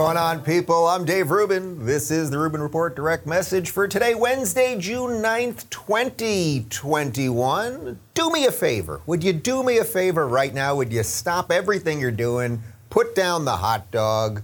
going 0.00 0.16
on, 0.16 0.40
people? 0.40 0.88
I'm 0.88 1.04
Dave 1.04 1.30
Rubin. 1.30 1.84
This 1.84 2.10
is 2.10 2.30
the 2.30 2.38
Rubin 2.38 2.62
Report 2.62 2.96
direct 2.96 3.26
message 3.26 3.68
for 3.68 3.86
today, 3.86 4.14
Wednesday, 4.14 4.78
June 4.78 5.22
9th, 5.22 5.68
2021. 5.70 8.00
Do 8.14 8.30
me 8.30 8.46
a 8.46 8.50
favor. 8.50 9.02
Would 9.04 9.22
you 9.22 9.34
do 9.34 9.62
me 9.62 9.76
a 9.76 9.84
favor 9.84 10.26
right 10.26 10.54
now? 10.54 10.74
Would 10.74 10.90
you 10.90 11.02
stop 11.02 11.52
everything 11.52 12.00
you're 12.00 12.10
doing, 12.10 12.62
put 12.88 13.14
down 13.14 13.44
the 13.44 13.58
hot 13.58 13.90
dog, 13.90 14.42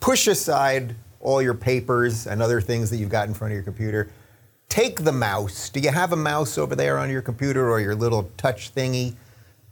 push 0.00 0.26
aside 0.26 0.96
all 1.20 1.40
your 1.40 1.54
papers 1.54 2.26
and 2.26 2.42
other 2.42 2.60
things 2.60 2.90
that 2.90 2.96
you've 2.96 3.08
got 3.08 3.28
in 3.28 3.34
front 3.34 3.52
of 3.52 3.54
your 3.54 3.64
computer? 3.64 4.10
Take 4.72 5.04
the 5.04 5.12
mouse. 5.12 5.68
Do 5.68 5.80
you 5.80 5.90
have 5.90 6.14
a 6.14 6.16
mouse 6.16 6.56
over 6.56 6.74
there 6.74 6.96
on 6.96 7.10
your 7.10 7.20
computer 7.20 7.70
or 7.70 7.78
your 7.78 7.94
little 7.94 8.30
touch 8.38 8.74
thingy? 8.74 9.16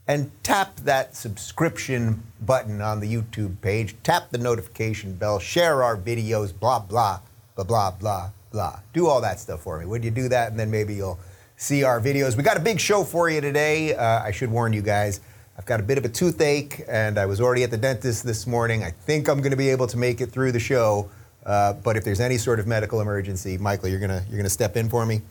and 0.06 0.30
tap 0.42 0.76
that 0.80 1.14
subscription 1.14 2.20
button 2.40 2.82
on 2.82 2.98
the 2.98 3.06
YouTube 3.06 3.60
page. 3.60 3.94
Tap 4.02 4.30
the 4.30 4.38
notification 4.38 5.14
bell, 5.14 5.38
share 5.38 5.84
our 5.84 5.96
videos, 5.96 6.52
blah, 6.52 6.80
blah, 6.80 7.20
blah, 7.54 7.64
blah, 7.64 7.92
blah, 7.92 8.30
blah. 8.50 8.80
Do 8.92 9.06
all 9.06 9.22
that 9.22 9.38
stuff 9.38 9.62
for 9.62 9.78
me. 9.78 9.86
Would 9.86 10.04
you 10.04 10.10
do 10.10 10.28
that? 10.28 10.50
And 10.50 10.58
then 10.58 10.68
maybe 10.68 10.94
you'll 10.94 11.18
see 11.56 11.84
our 11.84 12.00
videos. 12.00 12.36
We 12.36 12.42
got 12.42 12.56
a 12.56 12.60
big 12.60 12.80
show 12.80 13.04
for 13.04 13.30
you 13.30 13.40
today. 13.40 13.94
Uh, 13.94 14.20
I 14.20 14.32
should 14.32 14.50
warn 14.50 14.72
you 14.72 14.82
guys. 14.82 15.20
I've 15.56 15.66
got 15.66 15.78
a 15.78 15.84
bit 15.84 15.96
of 15.96 16.04
a 16.04 16.08
toothache, 16.08 16.84
and 16.88 17.16
I 17.16 17.26
was 17.26 17.40
already 17.40 17.62
at 17.62 17.70
the 17.70 17.78
dentist 17.78 18.26
this 18.26 18.46
morning. 18.48 18.82
I 18.82 18.90
think 18.90 19.28
I'm 19.28 19.38
going 19.38 19.52
to 19.52 19.56
be 19.56 19.70
able 19.70 19.86
to 19.86 19.96
make 19.96 20.20
it 20.20 20.32
through 20.32 20.52
the 20.52 20.60
show. 20.60 21.08
Uh, 21.44 21.72
but 21.72 21.96
if 21.96 22.04
there's 22.04 22.20
any 22.20 22.36
sort 22.36 22.60
of 22.60 22.66
medical 22.66 23.00
emergency, 23.00 23.56
Michael, 23.56 23.88
you're 23.88 24.00
gonna 24.00 24.22
you're 24.28 24.36
gonna 24.36 24.50
step 24.50 24.76
in 24.76 24.88
for 24.88 25.06
me. 25.06 25.22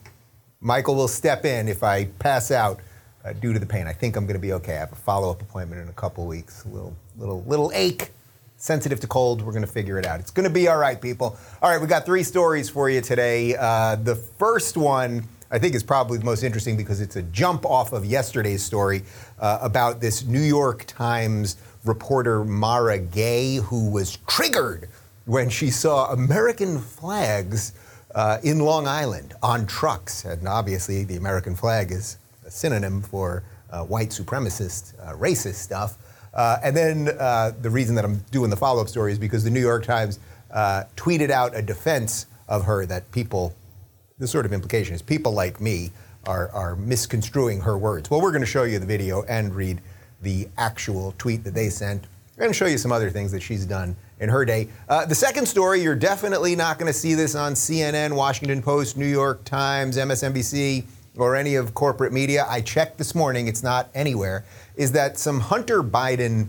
Michael 0.60 0.94
will 0.94 1.08
step 1.08 1.44
in 1.44 1.68
if 1.68 1.82
I 1.82 2.04
pass 2.04 2.50
out 2.50 2.80
uh, 3.24 3.32
due 3.32 3.52
to 3.52 3.58
the 3.58 3.66
pain. 3.66 3.86
I 3.86 3.92
think 3.92 4.16
I'm 4.16 4.26
to 4.34 4.40
be 4.40 4.52
okay. 4.54 4.76
I 4.76 4.80
have 4.80 4.92
a 4.92 4.96
follow-up 4.96 5.40
appointment 5.40 5.80
in 5.82 5.88
a 5.88 5.92
couple 5.92 6.26
weeks. 6.26 6.64
A 6.64 6.68
little, 6.68 6.96
little, 7.16 7.42
little 7.44 7.70
ache. 7.74 8.10
Sensitive 8.56 9.00
to 9.00 9.06
cold. 9.06 9.40
We're 9.40 9.52
to 9.62 9.72
figure 9.72 9.98
it 9.98 10.04
out. 10.04 10.20
It's 10.20 10.30
to 10.44 10.52
be 10.52 10.68
all 10.68 10.76
right, 10.76 11.00
people. 11.00 11.38
All 11.62 11.70
right, 11.70 11.80
we 11.80 11.86
got 11.86 12.04
three 12.04 12.22
stories 12.22 12.68
for 12.68 12.90
you 12.90 13.00
today. 13.00 13.56
Uh, 13.56 13.96
the 13.96 14.16
first 14.16 14.76
one. 14.76 15.24
I 15.52 15.58
think 15.58 15.74
is 15.74 15.82
probably 15.82 16.16
the 16.18 16.24
most 16.24 16.44
interesting 16.44 16.76
because 16.76 17.00
it's 17.00 17.16
a 17.16 17.22
jump 17.22 17.66
off 17.66 17.92
of 17.92 18.04
yesterday's 18.04 18.62
story 18.62 19.02
uh, 19.40 19.58
about 19.60 20.00
this 20.00 20.24
New 20.24 20.42
York 20.42 20.84
Times 20.86 21.56
reporter 21.84 22.44
Mara 22.44 23.00
Gay 23.00 23.56
who 23.56 23.90
was 23.90 24.16
triggered 24.28 24.88
when 25.30 25.48
she 25.48 25.70
saw 25.70 26.10
American 26.10 26.80
flags 26.80 27.72
uh, 28.16 28.38
in 28.42 28.58
Long 28.58 28.88
Island 28.88 29.32
on 29.44 29.64
trucks. 29.64 30.24
And 30.24 30.48
obviously, 30.48 31.04
the 31.04 31.14
American 31.14 31.54
flag 31.54 31.92
is 31.92 32.18
a 32.44 32.50
synonym 32.50 33.00
for 33.00 33.44
uh, 33.70 33.84
white 33.84 34.08
supremacist, 34.08 34.94
uh, 35.00 35.14
racist 35.14 35.54
stuff. 35.54 35.98
Uh, 36.34 36.58
and 36.64 36.76
then 36.76 37.10
uh, 37.20 37.52
the 37.62 37.70
reason 37.70 37.94
that 37.94 38.04
I'm 38.04 38.24
doing 38.32 38.50
the 38.50 38.56
follow 38.56 38.82
up 38.82 38.88
story 38.88 39.12
is 39.12 39.20
because 39.20 39.44
the 39.44 39.50
New 39.50 39.60
York 39.60 39.84
Times 39.84 40.18
tweeted 40.96 41.30
out 41.30 41.56
a 41.56 41.62
defense 41.62 42.26
of 42.48 42.64
her 42.64 42.84
that 42.86 43.08
people, 43.12 43.54
the 44.18 44.26
sort 44.26 44.46
of 44.46 44.52
implication 44.52 44.96
is 44.96 45.02
people 45.02 45.30
like 45.30 45.60
me 45.60 45.92
are, 46.26 46.48
are 46.50 46.74
misconstruing 46.74 47.60
her 47.60 47.78
words. 47.78 48.10
Well, 48.10 48.20
we're 48.20 48.32
going 48.32 48.42
to 48.42 48.50
show 48.50 48.64
you 48.64 48.80
the 48.80 48.86
video 48.86 49.22
and 49.22 49.54
read 49.54 49.80
the 50.22 50.48
actual 50.58 51.14
tweet 51.18 51.44
that 51.44 51.54
they 51.54 51.70
sent. 51.70 52.08
We're 52.36 52.46
going 52.46 52.52
to 52.52 52.58
show 52.58 52.66
you 52.66 52.78
some 52.78 52.90
other 52.90 53.10
things 53.10 53.30
that 53.30 53.42
she's 53.42 53.64
done 53.64 53.94
in 54.20 54.28
her 54.28 54.44
day. 54.44 54.68
Uh, 54.88 55.04
the 55.04 55.14
second 55.14 55.46
story, 55.46 55.82
you're 55.82 55.96
definitely 55.96 56.54
not 56.54 56.78
going 56.78 56.90
to 56.92 56.98
see 56.98 57.14
this 57.14 57.34
on 57.34 57.54
CNN, 57.54 58.14
Washington 58.14 58.62
Post, 58.62 58.96
New 58.96 59.06
York 59.06 59.44
Times, 59.44 59.96
MSNBC 59.96 60.84
or 61.16 61.36
any 61.36 61.54
of 61.56 61.74
corporate 61.74 62.12
media, 62.12 62.46
I 62.48 62.60
checked 62.60 62.98
this 62.98 63.14
morning, 63.14 63.48
it's 63.48 63.62
not 63.62 63.90
anywhere, 63.94 64.44
is 64.76 64.92
that 64.92 65.18
some 65.18 65.40
Hunter 65.40 65.82
Biden 65.82 66.48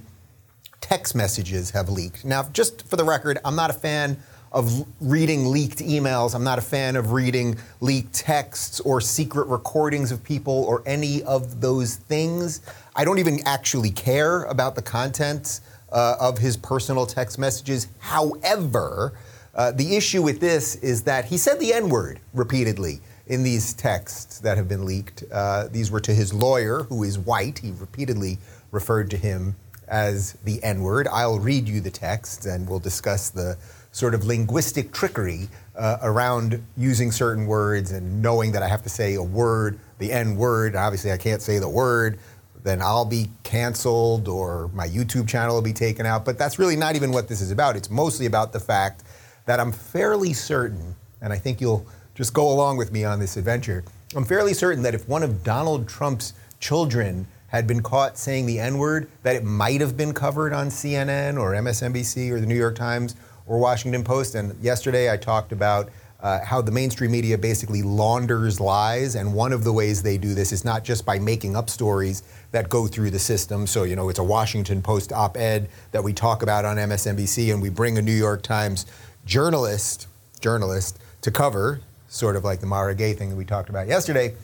text 0.79 1.15
messages 1.15 1.71
have 1.71 1.89
leaked. 1.89 2.25
Now, 2.25 2.43
just 2.53 2.87
for 2.87 2.95
the 2.95 3.03
record, 3.03 3.39
I'm 3.43 3.55
not 3.55 3.69
a 3.69 3.73
fan 3.73 4.17
of 4.51 4.85
reading 4.99 5.49
leaked 5.49 5.79
emails. 5.79 6.35
I'm 6.35 6.43
not 6.43 6.59
a 6.59 6.61
fan 6.61 6.95
of 6.95 7.13
reading 7.13 7.57
leaked 7.79 8.13
texts 8.13 8.81
or 8.81 8.99
secret 8.99 9.47
recordings 9.47 10.11
of 10.11 10.21
people 10.23 10.65
or 10.65 10.83
any 10.85 11.23
of 11.23 11.61
those 11.61 11.95
things. 11.95 12.61
I 12.95 13.05
don't 13.05 13.19
even 13.19 13.39
actually 13.45 13.91
care 13.91 14.43
about 14.43 14.75
the 14.75 14.81
content 14.81 15.61
uh, 15.91 16.15
of 16.19 16.37
his 16.37 16.57
personal 16.57 17.05
text 17.05 17.37
messages. 17.37 17.87
However, 17.99 19.13
uh, 19.53 19.71
the 19.71 19.95
issue 19.95 20.21
with 20.21 20.39
this 20.39 20.75
is 20.77 21.03
that 21.03 21.25
he 21.25 21.37
said 21.37 21.59
the 21.59 21.73
N 21.73 21.89
word 21.89 22.19
repeatedly 22.33 23.01
in 23.27 23.43
these 23.43 23.73
texts 23.73 24.39
that 24.39 24.57
have 24.57 24.67
been 24.67 24.85
leaked. 24.85 25.23
Uh, 25.31 25.67
these 25.67 25.91
were 25.91 25.99
to 26.01 26.13
his 26.13 26.33
lawyer, 26.33 26.83
who 26.83 27.03
is 27.03 27.19
white. 27.19 27.59
He 27.59 27.71
repeatedly 27.71 28.37
referred 28.71 29.09
to 29.11 29.17
him 29.17 29.55
as 29.87 30.33
the 30.45 30.63
N 30.63 30.81
word. 30.81 31.07
I'll 31.11 31.39
read 31.39 31.67
you 31.67 31.81
the 31.81 31.91
text 31.91 32.45
and 32.45 32.67
we'll 32.67 32.79
discuss 32.79 33.29
the 33.29 33.57
sort 33.91 34.13
of 34.13 34.23
linguistic 34.23 34.93
trickery 34.93 35.49
uh, 35.75 35.97
around 36.01 36.63
using 36.77 37.11
certain 37.11 37.45
words 37.45 37.91
and 37.91 38.21
knowing 38.21 38.53
that 38.53 38.63
I 38.63 38.69
have 38.69 38.83
to 38.83 38.89
say 38.89 39.15
a 39.15 39.23
word, 39.23 39.79
the 39.99 40.11
N 40.13 40.37
word. 40.37 40.75
Obviously, 40.75 41.11
I 41.11 41.17
can't 41.17 41.41
say 41.41 41.59
the 41.59 41.69
word. 41.69 42.19
Then 42.63 42.81
I'll 42.81 43.05
be 43.05 43.29
canceled 43.43 44.27
or 44.27 44.69
my 44.73 44.87
YouTube 44.87 45.27
channel 45.27 45.55
will 45.55 45.61
be 45.61 45.73
taken 45.73 46.05
out. 46.05 46.25
But 46.25 46.37
that's 46.37 46.59
really 46.59 46.75
not 46.75 46.95
even 46.95 47.11
what 47.11 47.27
this 47.27 47.41
is 47.41 47.51
about. 47.51 47.75
It's 47.75 47.89
mostly 47.89 48.25
about 48.25 48.53
the 48.53 48.59
fact 48.59 49.03
that 49.45 49.59
I'm 49.59 49.71
fairly 49.71 50.33
certain, 50.33 50.95
and 51.21 51.33
I 51.33 51.37
think 51.37 51.59
you'll 51.59 51.85
just 52.13 52.33
go 52.33 52.51
along 52.51 52.77
with 52.77 52.91
me 52.91 53.03
on 53.03 53.19
this 53.19 53.37
adventure. 53.37 53.83
I'm 54.15 54.25
fairly 54.25 54.53
certain 54.53 54.83
that 54.83 54.93
if 54.93 55.07
one 55.07 55.23
of 55.23 55.43
Donald 55.43 55.87
Trump's 55.87 56.33
children 56.59 57.27
had 57.47 57.67
been 57.67 57.81
caught 57.81 58.17
saying 58.17 58.45
the 58.45 58.59
N 58.59 58.77
word, 58.77 59.09
that 59.23 59.35
it 59.35 59.43
might 59.43 59.81
have 59.81 59.97
been 59.97 60.13
covered 60.13 60.53
on 60.53 60.67
CNN 60.67 61.39
or 61.39 61.51
MSNBC 61.51 62.29
or 62.31 62.39
the 62.39 62.45
New 62.45 62.55
York 62.55 62.75
Times 62.75 63.15
or 63.45 63.59
Washington 63.59 64.03
Post. 64.03 64.35
And 64.35 64.55
yesterday 64.63 65.11
I 65.11 65.17
talked 65.17 65.51
about 65.51 65.89
uh, 66.21 66.39
how 66.43 66.61
the 66.61 66.71
mainstream 66.71 67.11
media 67.11 67.37
basically 67.37 67.81
launders 67.81 68.59
lies. 68.59 69.15
And 69.15 69.33
one 69.33 69.53
of 69.53 69.63
the 69.63 69.73
ways 69.73 70.03
they 70.03 70.17
do 70.17 70.33
this 70.33 70.51
is 70.51 70.63
not 70.63 70.83
just 70.83 71.05
by 71.05 71.19
making 71.19 71.55
up 71.55 71.69
stories 71.69 72.23
that 72.51 72.69
go 72.69 72.87
through 72.87 73.09
the 73.11 73.19
system. 73.19 73.65
So, 73.65 73.83
you 73.83 73.95
know, 73.95 74.09
it's 74.09 74.19
a 74.19 74.23
Washington 74.23 74.81
Post 74.81 75.11
op 75.11 75.37
ed 75.37 75.69
that 75.91 76.03
we 76.03 76.13
talk 76.13 76.43
about 76.43 76.65
on 76.65 76.77
MSNBC, 76.77 77.51
and 77.51 77.61
we 77.61 77.69
bring 77.69 77.97
a 77.97 78.01
New 78.01 78.11
York 78.11 78.43
Times 78.43 78.85
journalist, 79.25 80.07
journalist 80.39 80.99
to 81.21 81.31
cover 81.31 81.81
sort 82.11 82.35
of 82.35 82.43
like 82.43 82.59
the 82.59 82.65
Mara 82.67 82.93
Gay 82.93 83.13
thing 83.13 83.29
that 83.29 83.35
we 83.35 83.45
talked 83.45 83.69
about 83.69 83.87
yesterday. 83.87 84.35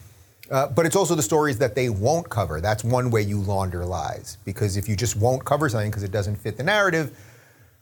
Uh, 0.49 0.67
but 0.67 0.85
it's 0.85 0.95
also 0.95 1.13
the 1.13 1.21
stories 1.21 1.57
that 1.57 1.75
they 1.75 1.89
won't 1.89 2.29
cover. 2.29 2.61
That's 2.61 2.83
one 2.83 3.11
way 3.11 3.21
you 3.21 3.41
launder 3.41 3.85
lies. 3.85 4.38
Because 4.45 4.77
if 4.77 4.88
you 4.88 4.95
just 4.95 5.17
won't 5.17 5.44
cover 5.44 5.67
something 5.67 5.91
because 5.91 6.03
it 6.03 6.11
doesn't 6.11 6.38
fit 6.38 6.55
the 6.55 6.63
narrative, 6.63 7.17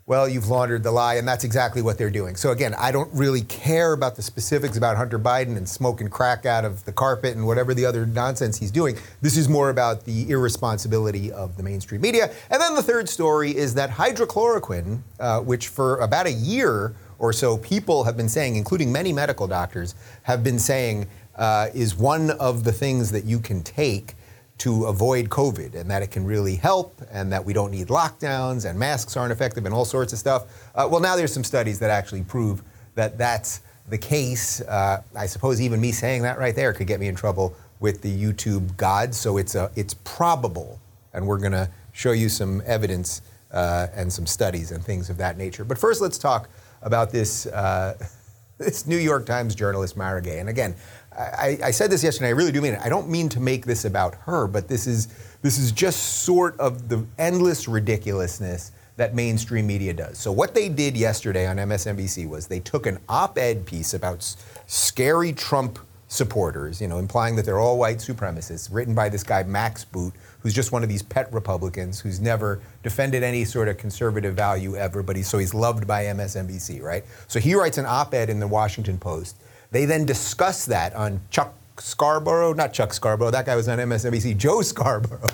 well, 0.07 0.29
you've 0.29 0.49
laundered 0.49 0.83
the 0.83 0.91
lie, 0.91 1.16
and 1.16 1.27
that's 1.27 1.43
exactly 1.43 1.81
what 1.81 1.97
they're 1.97 2.11
doing. 2.11 2.35
So, 2.35 2.51
again, 2.51 2.75
I 2.77 2.91
don't 2.91 3.11
really 3.11 3.41
care 3.41 3.93
about 3.93 4.16
the 4.16 4.21
specifics 4.21 4.77
about 4.77 4.97
Hunter 4.97 5.17
Biden 5.17 5.57
and 5.57 5.67
smoking 5.67 6.09
crack 6.09 6.45
out 6.45 6.63
of 6.63 6.85
the 6.85 6.91
carpet 6.91 7.35
and 7.35 7.47
whatever 7.47 7.73
the 7.73 7.88
other 7.88 8.05
nonsense 8.05 8.59
he's 8.59 8.69
doing. 8.69 8.97
This 9.21 9.35
is 9.35 9.49
more 9.49 9.71
about 9.71 10.05
the 10.05 10.29
irresponsibility 10.29 11.31
of 11.31 11.57
the 11.57 11.63
mainstream 11.63 12.01
media. 12.01 12.31
And 12.51 12.61
then 12.61 12.75
the 12.75 12.83
third 12.83 13.09
story 13.09 13.55
is 13.55 13.73
that 13.75 13.89
hydrochloroquine, 13.89 14.99
uh, 15.19 15.39
which 15.39 15.69
for 15.69 15.97
about 15.97 16.27
a 16.27 16.33
year 16.33 16.94
or 17.17 17.33
so 17.33 17.57
people 17.57 18.03
have 18.03 18.15
been 18.15 18.29
saying, 18.29 18.57
including 18.57 18.91
many 18.91 19.11
medical 19.11 19.47
doctors, 19.47 19.95
have 20.21 20.44
been 20.44 20.59
saying 20.59 21.07
uh, 21.35 21.69
is 21.73 21.95
one 21.95 22.29
of 22.29 22.63
the 22.63 22.71
things 22.71 23.11
that 23.11 23.25
you 23.25 23.39
can 23.39 23.63
take 23.63 24.13
to 24.57 24.85
avoid 24.85 25.29
COVID 25.29 25.75
and 25.75 25.89
that 25.91 26.01
it 26.01 26.11
can 26.11 26.25
really 26.25 26.55
help 26.55 27.01
and 27.11 27.31
that 27.31 27.43
we 27.43 27.53
don't 27.53 27.71
need 27.71 27.88
lockdowns 27.88 28.69
and 28.69 28.79
masks 28.79 29.17
aren't 29.17 29.31
effective 29.31 29.66
and 29.66 29.73
all 29.73 29.85
sorts 29.85 30.13
of 30.13 30.19
stuff. 30.19 30.45
Uh, 30.73 30.88
well, 30.89 31.01
now 31.01 31.16
there's 31.16 31.33
some 31.33 31.43
studies 31.43 31.79
that 31.79 31.89
actually 31.89 32.23
prove 32.23 32.63
that 32.95 33.17
that's 33.17 33.61
the 33.89 33.97
case. 33.97 34.61
Uh, 34.61 35.01
I 35.15 35.25
suppose 35.25 35.61
even 35.61 35.81
me 35.81 35.91
saying 35.91 36.21
that 36.23 36.39
right 36.39 36.55
there 36.55 36.73
could 36.73 36.88
get 36.88 36.99
me 36.99 37.07
in 37.07 37.15
trouble 37.15 37.55
with 37.79 38.01
the 38.01 38.11
YouTube 38.11 38.77
gods. 38.77 39.18
So 39.18 39.38
it's, 39.38 39.56
a, 39.56 39.69
it's 39.75 39.94
probable, 39.94 40.80
and 41.13 41.27
we're 41.27 41.39
going 41.39 41.51
to 41.51 41.69
show 41.91 42.13
you 42.13 42.30
some 42.30 42.62
evidence 42.65 43.21
uh, 43.51 43.88
and 43.94 44.12
some 44.12 44.25
studies 44.25 44.71
and 44.71 44.83
things 44.83 45.09
of 45.09 45.18
that 45.18 45.38
nature. 45.38 45.63
But 45.63 45.77
first, 45.77 46.01
let's 46.01 46.18
talk 46.18 46.50
about 46.81 47.12
this, 47.12 47.45
uh, 47.47 47.97
this 48.57 48.88
New 48.88 48.97
York 48.97 49.25
Times 49.25 49.53
journalist, 49.53 49.97
Mara 49.97 50.21
Gay. 50.21 50.39
And 50.39 50.50
again, 50.50 50.75
I, 51.17 51.57
I, 51.63 51.71
said 51.71 51.89
this 51.89 52.03
yesterday, 52.03 52.27
I 52.27 52.31
really 52.31 52.51
do 52.51 52.62
mean 52.62 52.73
it. 52.73 52.81
I 52.83 52.89
don't 52.89 53.09
mean 53.09 53.29
to 53.29 53.39
make 53.39 53.65
this 53.65 53.85
about 53.85 54.15
her, 54.15 54.47
but 54.47 54.67
this 54.67 54.85
is, 54.85 55.07
this 55.41 55.57
is 55.57 55.71
just 55.71 56.23
sort 56.23 56.59
of 56.59 56.89
the 56.89 57.06
endless 57.17 57.67
ridiculousness 57.67 58.71
that 58.97 59.15
mainstream 59.15 59.67
media 59.67 59.94
does. 59.94 60.17
So, 60.17 60.31
what 60.31 60.53
they 60.53 60.69
did 60.69 60.97
yesterday 60.97 61.47
on 61.47 61.57
MSNBC 61.57 62.27
was 62.27 62.47
they 62.47 62.59
took 62.59 62.85
an 62.85 63.00
op 63.09 63.38
ed 63.38 63.65
piece 63.65 63.94
about 63.94 64.35
scary 64.67 65.33
Trump 65.33 65.79
supporters, 66.07 66.79
you 66.81 66.88
know, 66.88 67.00
implying 67.00 67.35
that 67.35 67.45
they're 67.45 67.59
all 67.59 67.77
white 67.77 67.97
supremacists, 67.97 68.69
written 68.71 68.94
by 68.94 69.09
this 69.09 69.23
guy, 69.23 69.44
Max 69.44 69.83
Boot, 69.83 70.13
who's 70.39 70.53
just 70.53 70.71
one 70.71 70.83
of 70.83 70.89
these 70.89 71.01
pet 71.01 71.31
Republicans 71.33 72.00
who's 72.00 72.19
never 72.19 72.61
defended 72.83 73.23
any 73.23 73.44
sort 73.44 73.68
of 73.68 73.77
conservative 73.77 74.35
value 74.35 74.75
ever, 74.75 75.01
but 75.03 75.15
he's 75.15 75.27
so 75.27 75.38
he's 75.38 75.53
loved 75.53 75.88
by 75.88 76.06
MSNBC, 76.06 76.81
right? 76.81 77.03
So 77.27 77.39
he 77.39 77.56
writes 77.56 77.77
an 77.77 77.85
op-ed 77.85 78.29
in 78.29 78.39
the 78.39 78.47
Washington 78.47 78.97
Post. 78.97 79.38
They 79.71 79.85
then 79.85 80.06
discuss 80.06 80.65
that 80.65 80.94
on 80.95 81.21
Chuck 81.29 81.53
Scarborough, 81.77 82.53
not 82.53 82.73
Chuck 82.73 82.94
Scarborough, 82.94 83.31
that 83.31 83.45
guy 83.45 83.56
was 83.56 83.67
on 83.67 83.79
MSNBC, 83.79 84.38
Joe 84.38 84.62
Scarborough. 84.62 85.29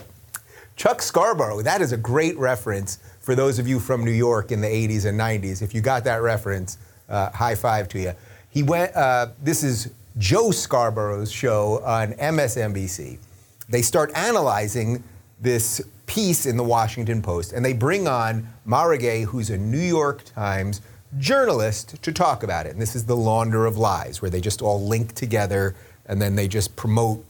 Chuck 0.76 1.02
Scarborough, 1.02 1.62
that 1.62 1.82
is 1.82 1.92
a 1.92 1.98
great 1.98 2.38
reference 2.38 2.98
for 3.20 3.36
those 3.36 3.60
of 3.60 3.68
you 3.68 3.80
from 3.80 4.04
New 4.04 4.12
York 4.12 4.52
in 4.52 4.62
the 4.62 4.68
80s 4.68 5.06
and 5.06 5.20
90s. 5.20 5.62
If 5.62 5.76
you 5.76 5.82
got 5.82 6.04
that 6.06 6.22
reference, 6.22 6.78
uh, 7.08 7.30
high 7.32 7.56
five 7.56 7.88
to 7.90 8.00
you. 8.00 8.14
He 8.50 8.64
went, 8.64 8.96
uh, 8.96 9.28
this 9.42 9.64
is 9.64 9.92
Joe 10.18 10.52
Scarborough's 10.52 11.32
show 11.32 11.82
on 11.84 12.14
MSNBC. 12.14 13.20
They 13.70 13.82
start 13.82 14.12
analyzing 14.16 15.04
this 15.40 15.82
piece 16.06 16.46
in 16.46 16.58
the 16.58 16.64
Washington 16.64 17.22
Post, 17.22 17.54
and 17.54 17.64
they 17.64 17.74
bring 17.74 18.08
on 18.08 18.48
Mara 18.66 18.98
Gay, 18.98 19.24
who's 19.24 19.50
a 19.50 19.58
New 19.58 19.80
York 19.80 20.24
Times 20.26 20.82
journalist, 21.18 22.02
to 22.02 22.12
talk 22.12 22.44
about 22.44 22.66
it. 22.66 22.72
And 22.72 22.82
this 22.82 22.96
is 22.96 23.06
the 23.06 23.16
launder 23.16 23.66
of 23.66 23.78
lies, 23.78 24.22
where 24.22 24.32
they 24.32 24.42
just 24.42 24.62
all 24.62 24.82
link 24.82 25.14
together 25.14 25.76
and 26.06 26.22
then 26.22 26.36
they 26.36 26.48
just 26.48 26.76
promote 26.76 27.26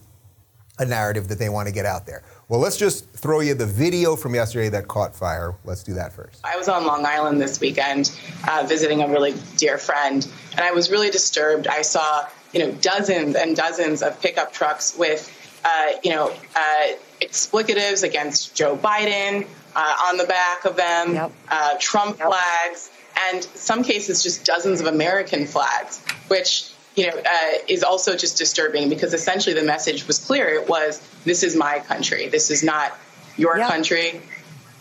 a 0.79 0.85
narrative 0.85 1.27
that 1.27 1.37
they 1.37 1.49
want 1.49 1.67
to 1.67 1.73
get 1.73 1.85
out 1.85 2.05
there. 2.05 2.23
Well, 2.47 2.59
let's 2.59 2.77
just 2.77 3.09
throw 3.11 3.39
you 3.39 3.53
the 3.53 3.65
video 3.65 4.15
from 4.15 4.35
yesterday 4.35 4.69
that 4.69 4.87
caught 4.87 5.15
fire. 5.15 5.55
Let's 5.63 5.83
do 5.83 5.93
that 5.93 6.11
first. 6.11 6.41
I 6.43 6.57
was 6.57 6.67
on 6.67 6.85
Long 6.85 7.05
Island 7.05 7.39
this 7.39 7.59
weekend 7.59 8.11
uh, 8.47 8.65
visiting 8.67 9.01
a 9.01 9.07
really 9.07 9.35
dear 9.57 9.77
friend, 9.77 10.27
and 10.51 10.61
I 10.61 10.71
was 10.71 10.89
really 10.89 11.11
disturbed. 11.11 11.67
I 11.67 11.81
saw, 11.81 12.27
you 12.51 12.59
know, 12.59 12.71
dozens 12.73 13.35
and 13.35 13.55
dozens 13.55 14.01
of 14.01 14.21
pickup 14.21 14.51
trucks 14.51 14.97
with, 14.97 15.31
uh, 15.63 15.91
you 16.03 16.11
know, 16.11 16.33
uh, 16.55 16.87
explicatives 17.21 18.03
against 18.03 18.55
Joe 18.55 18.75
Biden 18.75 19.47
uh, 19.75 19.95
on 20.07 20.17
the 20.17 20.25
back 20.25 20.65
of 20.65 20.75
them, 20.75 21.13
yep. 21.13 21.31
Uh, 21.49 21.75
Trump 21.79 22.17
yep. 22.19 22.27
flags, 22.27 22.91
and 23.29 23.43
some 23.43 23.83
cases 23.83 24.23
just 24.23 24.45
dozens 24.45 24.81
of 24.81 24.87
American 24.87 25.45
flags, 25.45 26.03
which 26.27 26.71
you 26.95 27.07
know, 27.07 27.17
uh, 27.17 27.57
is 27.67 27.83
also 27.83 28.17
just 28.17 28.37
disturbing 28.37 28.89
because 28.89 29.13
essentially 29.13 29.55
the 29.55 29.63
message 29.63 30.07
was 30.07 30.19
clear. 30.19 30.49
It 30.49 30.67
was, 30.67 31.01
this 31.23 31.43
is 31.43 31.55
my 31.55 31.79
country. 31.79 32.27
This 32.27 32.51
is 32.51 32.63
not 32.63 32.97
your 33.37 33.57
yep. 33.57 33.69
country. 33.69 34.21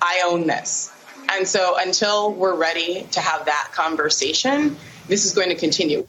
I 0.02 0.22
own 0.26 0.46
this. 0.46 0.92
And 1.28 1.46
so 1.46 1.76
until 1.78 2.32
we're 2.32 2.56
ready 2.56 3.06
to 3.12 3.20
have 3.20 3.44
that 3.44 3.70
conversation, 3.72 4.76
this 5.06 5.24
is 5.24 5.32
going 5.32 5.50
to 5.50 5.54
continue. 5.54 6.06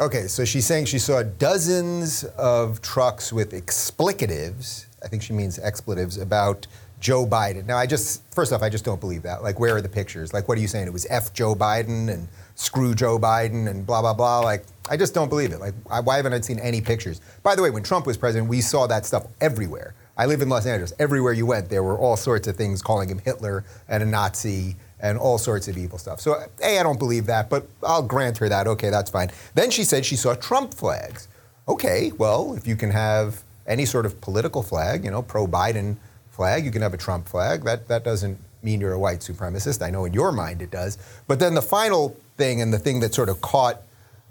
Okay, 0.00 0.28
so 0.28 0.44
she's 0.44 0.64
saying 0.64 0.84
she 0.84 1.00
saw 1.00 1.24
dozens 1.24 2.22
of 2.22 2.80
trucks 2.80 3.32
with 3.32 3.50
explicatives. 3.50 4.86
I 5.02 5.08
think 5.08 5.22
she 5.22 5.32
means 5.32 5.58
expletives 5.58 6.18
about 6.18 6.66
Joe 7.00 7.24
Biden. 7.24 7.66
Now, 7.66 7.76
I 7.76 7.86
just, 7.86 8.22
first 8.34 8.52
off, 8.52 8.62
I 8.62 8.68
just 8.68 8.84
don't 8.84 9.00
believe 9.00 9.22
that. 9.22 9.42
Like, 9.42 9.60
where 9.60 9.76
are 9.76 9.80
the 9.80 9.88
pictures? 9.88 10.32
Like, 10.32 10.48
what 10.48 10.58
are 10.58 10.60
you 10.60 10.66
saying? 10.66 10.86
It 10.86 10.92
was 10.92 11.06
F 11.08 11.32
Joe 11.32 11.54
Biden 11.54 12.12
and 12.12 12.28
screw 12.56 12.94
Joe 12.94 13.18
Biden 13.18 13.68
and 13.68 13.86
blah, 13.86 14.00
blah, 14.00 14.14
blah. 14.14 14.40
Like, 14.40 14.64
I 14.90 14.96
just 14.96 15.14
don't 15.14 15.28
believe 15.28 15.52
it. 15.52 15.60
Like, 15.60 15.74
why 16.04 16.16
haven't 16.16 16.32
I 16.32 16.40
seen 16.40 16.58
any 16.58 16.80
pictures? 16.80 17.20
By 17.42 17.54
the 17.54 17.62
way, 17.62 17.70
when 17.70 17.84
Trump 17.84 18.06
was 18.06 18.16
president, 18.16 18.48
we 18.48 18.60
saw 18.60 18.86
that 18.88 19.06
stuff 19.06 19.26
everywhere. 19.40 19.94
I 20.16 20.26
live 20.26 20.42
in 20.42 20.48
Los 20.48 20.66
Angeles. 20.66 20.92
Everywhere 20.98 21.32
you 21.32 21.46
went, 21.46 21.68
there 21.68 21.84
were 21.84 21.96
all 21.96 22.16
sorts 22.16 22.48
of 22.48 22.56
things 22.56 22.82
calling 22.82 23.08
him 23.08 23.20
Hitler 23.20 23.64
and 23.88 24.02
a 24.02 24.06
Nazi 24.06 24.74
and 24.98 25.16
all 25.16 25.38
sorts 25.38 25.68
of 25.68 25.78
evil 25.78 25.98
stuff. 25.98 26.20
So, 26.20 26.42
A, 26.60 26.80
I 26.80 26.82
don't 26.82 26.98
believe 26.98 27.26
that, 27.26 27.48
but 27.48 27.68
I'll 27.84 28.02
grant 28.02 28.38
her 28.38 28.48
that. 28.48 28.66
Okay, 28.66 28.90
that's 28.90 29.10
fine. 29.10 29.30
Then 29.54 29.70
she 29.70 29.84
said 29.84 30.04
she 30.04 30.16
saw 30.16 30.34
Trump 30.34 30.74
flags. 30.74 31.28
Okay, 31.68 32.10
well, 32.18 32.54
if 32.56 32.66
you 32.66 32.74
can 32.74 32.90
have 32.90 33.44
any 33.68 33.84
sort 33.84 34.06
of 34.06 34.20
political 34.20 34.62
flag, 34.62 35.04
you 35.04 35.10
know, 35.10 35.22
pro 35.22 35.46
Biden 35.46 35.96
flag, 36.30 36.64
you 36.64 36.70
can 36.70 36.82
have 36.82 36.94
a 36.94 36.96
Trump 36.96 37.28
flag. 37.28 37.64
That, 37.64 37.86
that 37.88 38.02
doesn't 38.02 38.38
mean 38.62 38.80
you're 38.80 38.92
a 38.92 38.98
white 38.98 39.20
supremacist. 39.20 39.86
I 39.86 39.90
know 39.90 40.04
in 40.04 40.12
your 40.12 40.32
mind 40.32 40.62
it 40.62 40.70
does. 40.70 40.98
But 41.28 41.38
then 41.38 41.54
the 41.54 41.62
final 41.62 42.16
thing 42.36 42.60
and 42.60 42.72
the 42.72 42.78
thing 42.78 43.00
that 43.00 43.14
sort 43.14 43.28
of 43.28 43.40
caught 43.40 43.82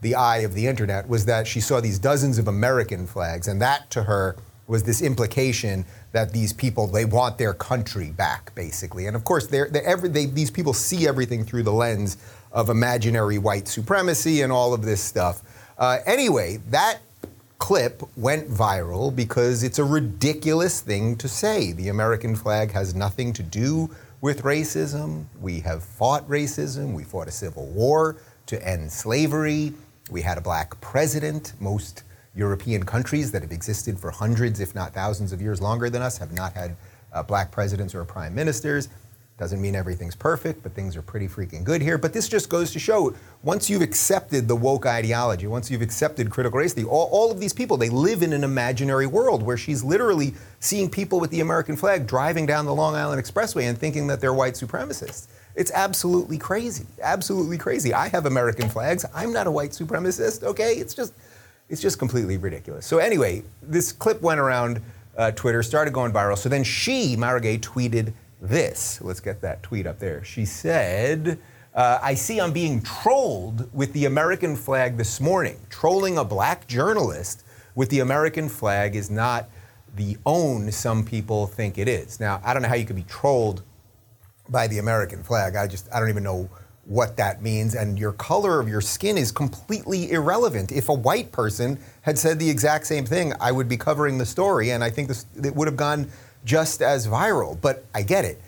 the 0.01 0.15
eye 0.15 0.39
of 0.39 0.53
the 0.53 0.67
internet 0.67 1.07
was 1.07 1.25
that 1.25 1.47
she 1.47 1.59
saw 1.59 1.79
these 1.79 1.99
dozens 1.99 2.37
of 2.37 2.47
American 2.47 3.07
flags, 3.07 3.47
and 3.47 3.61
that 3.61 3.89
to 3.91 4.03
her 4.03 4.35
was 4.67 4.83
this 4.83 5.01
implication 5.01 5.85
that 6.11 6.33
these 6.33 6.51
people 6.53 6.87
they 6.87 7.05
want 7.05 7.37
their 7.37 7.53
country 7.53 8.11
back, 8.11 8.53
basically. 8.53 9.07
And 9.07 9.15
of 9.15 9.23
course, 9.23 9.47
they're, 9.47 9.69
they're 9.69 9.85
every, 9.85 10.09
they, 10.09 10.25
these 10.25 10.51
people 10.51 10.73
see 10.73 11.07
everything 11.07 11.45
through 11.45 11.63
the 11.63 11.71
lens 11.71 12.17
of 12.51 12.69
imaginary 12.69 13.37
white 13.37 13.67
supremacy 13.67 14.41
and 14.41 14.51
all 14.51 14.73
of 14.73 14.83
this 14.83 15.01
stuff. 15.01 15.41
Uh, 15.77 15.99
anyway, 16.05 16.57
that 16.69 16.99
clip 17.57 18.01
went 18.15 18.49
viral 18.49 19.15
because 19.15 19.63
it's 19.63 19.79
a 19.79 19.83
ridiculous 19.83 20.81
thing 20.81 21.15
to 21.17 21.27
say. 21.27 21.71
The 21.71 21.89
American 21.89 22.35
flag 22.35 22.71
has 22.71 22.93
nothing 22.93 23.33
to 23.33 23.43
do 23.43 23.89
with 24.21 24.43
racism. 24.43 25.25
We 25.39 25.59
have 25.61 25.83
fought 25.83 26.27
racism. 26.27 26.93
We 26.93 27.03
fought 27.03 27.27
a 27.27 27.31
civil 27.31 27.67
war 27.67 28.17
to 28.47 28.67
end 28.67 28.91
slavery. 28.91 29.73
We 30.09 30.21
had 30.21 30.37
a 30.37 30.41
black 30.41 30.79
president. 30.81 31.53
Most 31.59 32.03
European 32.35 32.83
countries 32.83 33.31
that 33.31 33.41
have 33.41 33.51
existed 33.51 33.99
for 33.99 34.11
hundreds, 34.11 34.59
if 34.59 34.75
not 34.75 34.93
thousands 34.93 35.33
of 35.33 35.41
years 35.41 35.61
longer 35.61 35.89
than 35.89 36.01
us 36.01 36.17
have 36.17 36.31
not 36.33 36.53
had 36.53 36.75
uh, 37.13 37.23
black 37.23 37.51
presidents 37.51 37.95
or 37.95 38.05
prime 38.05 38.35
ministers. 38.35 38.89
Doesn't 39.37 39.61
mean 39.61 39.75
everything's 39.75 40.15
perfect, 40.15 40.63
but 40.63 40.73
things 40.73 40.97
are 40.97 41.03
pretty 41.03 41.27
freaking 41.27 41.63
good 41.63 41.79
here. 41.79 41.99
But 41.99 42.11
this 42.11 42.27
just 42.27 42.49
goes 42.49 42.71
to 42.71 42.79
show 42.79 43.13
once 43.43 43.69
you've 43.69 43.83
accepted 43.83 44.47
the 44.47 44.55
woke 44.55 44.87
ideology, 44.87 45.45
once 45.45 45.69
you've 45.69 45.83
accepted 45.83 46.31
critical 46.31 46.57
race 46.57 46.73
theory, 46.73 46.87
all, 46.87 47.07
all, 47.11 47.31
of 47.31 47.39
these 47.39 47.53
people, 47.53 47.77
they 47.77 47.89
live 47.89 48.23
in 48.23 48.33
an 48.33 48.43
imaginary 48.43 49.05
world 49.05 49.43
where 49.43 49.55
she's 49.55 49.83
literally 49.83 50.33
seeing 50.59 50.89
people 50.89 51.19
with 51.19 51.29
the 51.29 51.41
American 51.41 51.75
flag 51.75 52.07
driving 52.07 52.47
down 52.47 52.65
the 52.65 52.73
Long 52.73 52.95
Island 52.95 53.21
Expressway 53.21 53.69
and 53.69 53.77
thinking 53.77 54.07
that 54.07 54.19
they're 54.19 54.33
white 54.33 54.55
supremacists. 54.55 55.27
It's 55.53 55.71
absolutely 55.71 56.39
crazy. 56.39 56.87
Absolutely 57.03 57.59
crazy. 57.59 57.93
I 57.93 58.07
have 58.07 58.25
American 58.25 58.69
flags. 58.69 59.05
I'm 59.13 59.31
not 59.31 59.45
a 59.45 59.51
white 59.51 59.71
supremacist, 59.71 60.43
okay? 60.43 60.73
It's 60.73 60.95
just 60.95 61.13
it's 61.69 61.81
just 61.81 61.99
completely 61.99 62.37
ridiculous. 62.37 62.85
So 62.85 62.97
anyway, 62.97 63.43
this 63.61 63.91
clip 63.91 64.21
went 64.21 64.39
around 64.39 64.81
uh, 65.17 65.31
Twitter, 65.31 65.61
started 65.61 65.93
going 65.93 66.11
viral. 66.13 66.37
So 66.37 66.47
then 66.49 66.63
she, 66.63 67.15
Mara 67.15 67.41
Gay, 67.41 67.57
tweeted 67.57 68.13
this. 68.41 69.01
Let's 69.01 69.19
get 69.19 69.41
that 69.41 69.63
tweet 69.63 69.87
up 69.87 69.99
there. 69.99 70.23
She 70.23 70.45
said, 70.45 71.39
uh, 71.73 71.99
I 72.01 72.15
see 72.15 72.39
I'm 72.39 72.53
being 72.53 72.81
trolled 72.81 73.71
with 73.73 73.93
the 73.93 74.05
American 74.05 74.55
flag 74.55 74.97
this 74.97 75.21
morning. 75.21 75.59
Trolling 75.69 76.17
a 76.17 76.23
black 76.23 76.67
journalist 76.67 77.43
with 77.75 77.89
the 77.89 77.99
American 77.99 78.49
flag 78.49 78.95
is 78.95 79.11
not 79.11 79.49
the 79.95 80.17
own 80.25 80.71
some 80.71 81.03
people 81.05 81.47
think 81.47 81.77
it 81.77 81.87
is. 81.87 82.19
Now, 82.19 82.41
I 82.43 82.53
don't 82.53 82.61
know 82.61 82.69
how 82.69 82.75
you 82.75 82.85
could 82.85 82.95
be 82.95 83.03
trolled 83.03 83.63
by 84.49 84.67
the 84.67 84.79
American 84.79 85.23
flag. 85.23 85.55
I 85.55 85.67
just, 85.67 85.87
I 85.93 85.99
don't 85.99 86.09
even 86.09 86.23
know 86.23 86.49
what 86.85 87.17
that 87.17 87.41
means. 87.41 87.75
And 87.75 87.99
your 87.99 88.13
color 88.13 88.59
of 88.59 88.69
your 88.69 88.81
skin 88.81 89.17
is 89.17 89.31
completely 89.31 90.11
irrelevant. 90.11 90.71
If 90.71 90.89
a 90.89 90.93
white 90.93 91.31
person 91.31 91.79
had 92.01 92.17
said 92.17 92.39
the 92.39 92.49
exact 92.49 92.87
same 92.87 93.05
thing, 93.05 93.33
I 93.41 93.51
would 93.51 93.67
be 93.67 93.77
covering 93.77 94.17
the 94.17 94.25
story, 94.25 94.71
and 94.71 94.83
I 94.83 94.89
think 94.89 95.09
this, 95.09 95.25
it 95.43 95.53
would 95.55 95.67
have 95.67 95.77
gone 95.77 96.09
just 96.47 96.81
as 96.81 97.07
viral. 97.07 97.59
But 97.59 97.85
I 97.93 98.01
get 98.01 98.25
it. 98.25 98.41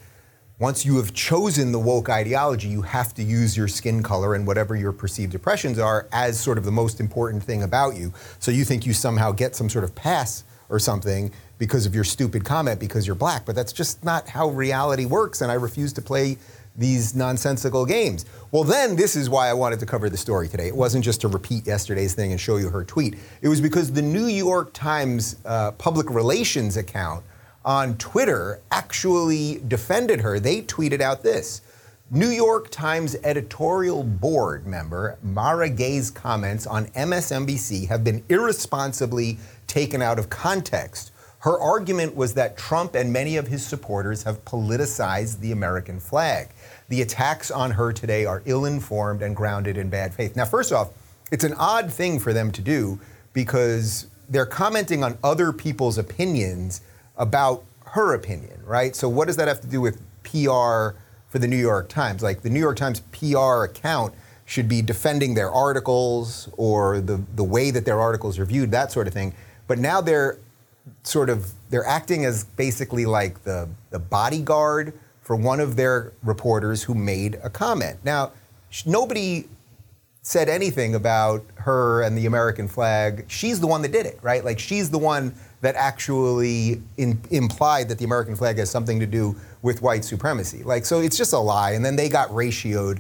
Once 0.57 0.85
you 0.85 0.97
have 0.97 1.13
chosen 1.13 1.71
the 1.71 1.79
woke 1.79 2.09
ideology, 2.09 2.67
you 2.67 2.81
have 2.81 3.13
to 3.13 3.23
use 3.23 3.55
your 3.55 3.67
skin 3.67 4.01
color 4.01 4.35
and 4.35 4.47
whatever 4.47 4.75
your 4.75 4.91
perceived 4.91 5.35
oppressions 5.35 5.77
are 5.79 6.07
as 6.11 6.39
sort 6.39 6.57
of 6.57 6.65
the 6.65 6.71
most 6.71 6.99
important 6.99 7.43
thing 7.43 7.63
about 7.63 7.95
you. 7.95 8.11
So 8.39 8.51
you 8.51 8.65
think 8.65 8.85
you 8.85 8.93
somehow 8.93 9.31
get 9.31 9.55
some 9.55 9.69
sort 9.69 9.83
of 9.83 9.93
pass 9.95 10.43
or 10.69 10.79
something 10.79 11.31
because 11.57 11.85
of 11.85 11.95
your 11.95 12.03
stupid 12.03 12.43
comment 12.43 12.79
because 12.79 13.05
you're 13.05 13.15
black. 13.15 13.45
But 13.45 13.55
that's 13.55 13.73
just 13.73 14.03
not 14.03 14.27
how 14.27 14.49
reality 14.49 15.05
works, 15.05 15.41
and 15.41 15.51
I 15.51 15.55
refuse 15.55 15.93
to 15.93 16.01
play 16.01 16.37
these 16.75 17.15
nonsensical 17.15 17.85
games. 17.85 18.25
Well, 18.51 18.63
then 18.63 18.95
this 18.95 19.15
is 19.15 19.29
why 19.29 19.49
I 19.49 19.53
wanted 19.53 19.79
to 19.79 19.85
cover 19.85 20.09
the 20.09 20.17
story 20.17 20.47
today. 20.47 20.67
It 20.67 20.75
wasn't 20.75 21.03
just 21.03 21.21
to 21.21 21.27
repeat 21.27 21.67
yesterday's 21.67 22.13
thing 22.13 22.31
and 22.31 22.39
show 22.39 22.57
you 22.57 22.69
her 22.69 22.83
tweet. 22.83 23.15
It 23.41 23.49
was 23.49 23.59
because 23.59 23.91
the 23.91 24.01
New 24.01 24.27
York 24.27 24.73
Times 24.73 25.37
uh, 25.45 25.71
public 25.71 26.09
relations 26.09 26.77
account 26.77 27.23
on 27.69 27.95
Twitter 27.99 28.59
actually 28.71 29.61
defended 29.67 30.21
her. 30.21 30.39
They 30.39 30.63
tweeted 30.63 31.01
out 31.01 31.21
this. 31.21 31.61
New 32.09 32.29
York 32.29 32.71
Times 32.71 33.15
editorial 33.23 34.03
board 34.03 34.65
member 34.65 35.19
Mara 35.21 35.69
Gay's 35.69 36.09
comments 36.09 36.65
on 36.65 36.87
MSNBC 36.87 37.87
have 37.87 38.03
been 38.03 38.23
irresponsibly 38.27 39.37
taken 39.67 40.01
out 40.01 40.17
of 40.17 40.31
context. 40.31 41.11
Her 41.41 41.59
argument 41.59 42.15
was 42.15 42.33
that 42.33 42.57
Trump 42.57 42.95
and 42.95 43.13
many 43.13 43.37
of 43.37 43.47
his 43.47 43.63
supporters 43.63 44.23
have 44.23 44.43
politicized 44.45 45.39
the 45.39 45.51
American 45.51 45.99
flag. 45.99 46.49
The 46.87 47.03
attacks 47.03 47.51
on 47.51 47.69
her 47.69 47.93
today 47.93 48.25
are 48.25 48.41
ill 48.45 48.65
informed 48.65 49.21
and 49.21 49.35
grounded 49.35 49.77
in 49.77 49.91
bad 49.91 50.15
faith. 50.15 50.35
Now, 50.35 50.45
first 50.45 50.73
off, 50.73 50.89
it's 51.31 51.43
an 51.43 51.53
odd 51.53 51.93
thing 51.93 52.17
for 52.17 52.33
them 52.33 52.51
to 52.51 52.63
do 52.63 52.99
because 53.31 54.07
they're 54.27 54.47
commenting 54.47 55.03
on 55.03 55.19
other 55.23 55.53
people's 55.53 55.99
opinions 55.99 56.81
about 57.19 57.63
her 57.85 58.13
opinion, 58.13 58.59
right? 58.65 58.95
So 58.95 59.07
what 59.07 59.27
does 59.27 59.35
that 59.35 59.47
have 59.47 59.61
to 59.61 59.67
do 59.67 59.81
with 59.81 60.01
PR 60.23 60.97
for 61.27 61.37
the 61.39 61.47
New 61.47 61.57
York 61.57 61.89
Times? 61.89 62.23
Like 62.23 62.41
the 62.41 62.49
New 62.49 62.59
York 62.59 62.77
Times 62.77 63.01
PR 63.11 63.65
account 63.65 64.15
should 64.45 64.67
be 64.67 64.81
defending 64.81 65.35
their 65.35 65.51
articles 65.51 66.49
or 66.57 67.01
the, 67.01 67.21
the 67.35 67.43
way 67.43 67.69
that 67.69 67.85
their 67.85 67.99
articles 67.99 68.39
are 68.39 68.45
viewed, 68.45 68.71
that 68.71 68.91
sort 68.91 69.07
of 69.07 69.13
thing. 69.13 69.33
But 69.67 69.77
now 69.77 70.01
they're 70.01 70.39
sort 71.03 71.29
of 71.29 71.51
they're 71.69 71.85
acting 71.85 72.25
as 72.25 72.45
basically 72.45 73.05
like 73.05 73.43
the, 73.43 73.69
the 73.91 73.99
bodyguard 73.99 74.93
for 75.21 75.35
one 75.35 75.59
of 75.59 75.75
their 75.75 76.13
reporters 76.23 76.81
who 76.81 76.95
made 76.95 77.39
a 77.43 77.49
comment. 77.49 77.99
Now, 78.03 78.31
nobody 78.87 79.45
said 80.23 80.49
anything 80.49 80.95
about 80.95 81.45
her 81.55 82.01
and 82.01 82.17
the 82.17 82.25
American 82.25 82.67
flag, 82.67 83.25
she's 83.27 83.59
the 83.59 83.67
one 83.67 83.83
that 83.83 83.91
did 83.91 84.05
it, 84.05 84.17
right? 84.21 84.43
Like 84.43 84.57
she's 84.57 84.89
the 84.89 84.97
one 84.97 85.33
that 85.61 85.75
actually 85.75 86.81
in, 86.97 87.19
implied 87.31 87.89
that 87.89 87.97
the 87.97 88.05
American 88.05 88.35
flag 88.35 88.57
has 88.57 88.69
something 88.69 88.99
to 88.99 89.05
do 89.05 89.35
with 89.61 89.81
white 89.81 90.05
supremacy. 90.05 90.63
Like, 90.63 90.85
so 90.85 91.01
it's 91.01 91.17
just 91.17 91.33
a 91.33 91.39
lie. 91.39 91.71
And 91.71 91.83
then 91.83 91.95
they 91.95 92.09
got 92.09 92.29
ratioed 92.29 92.99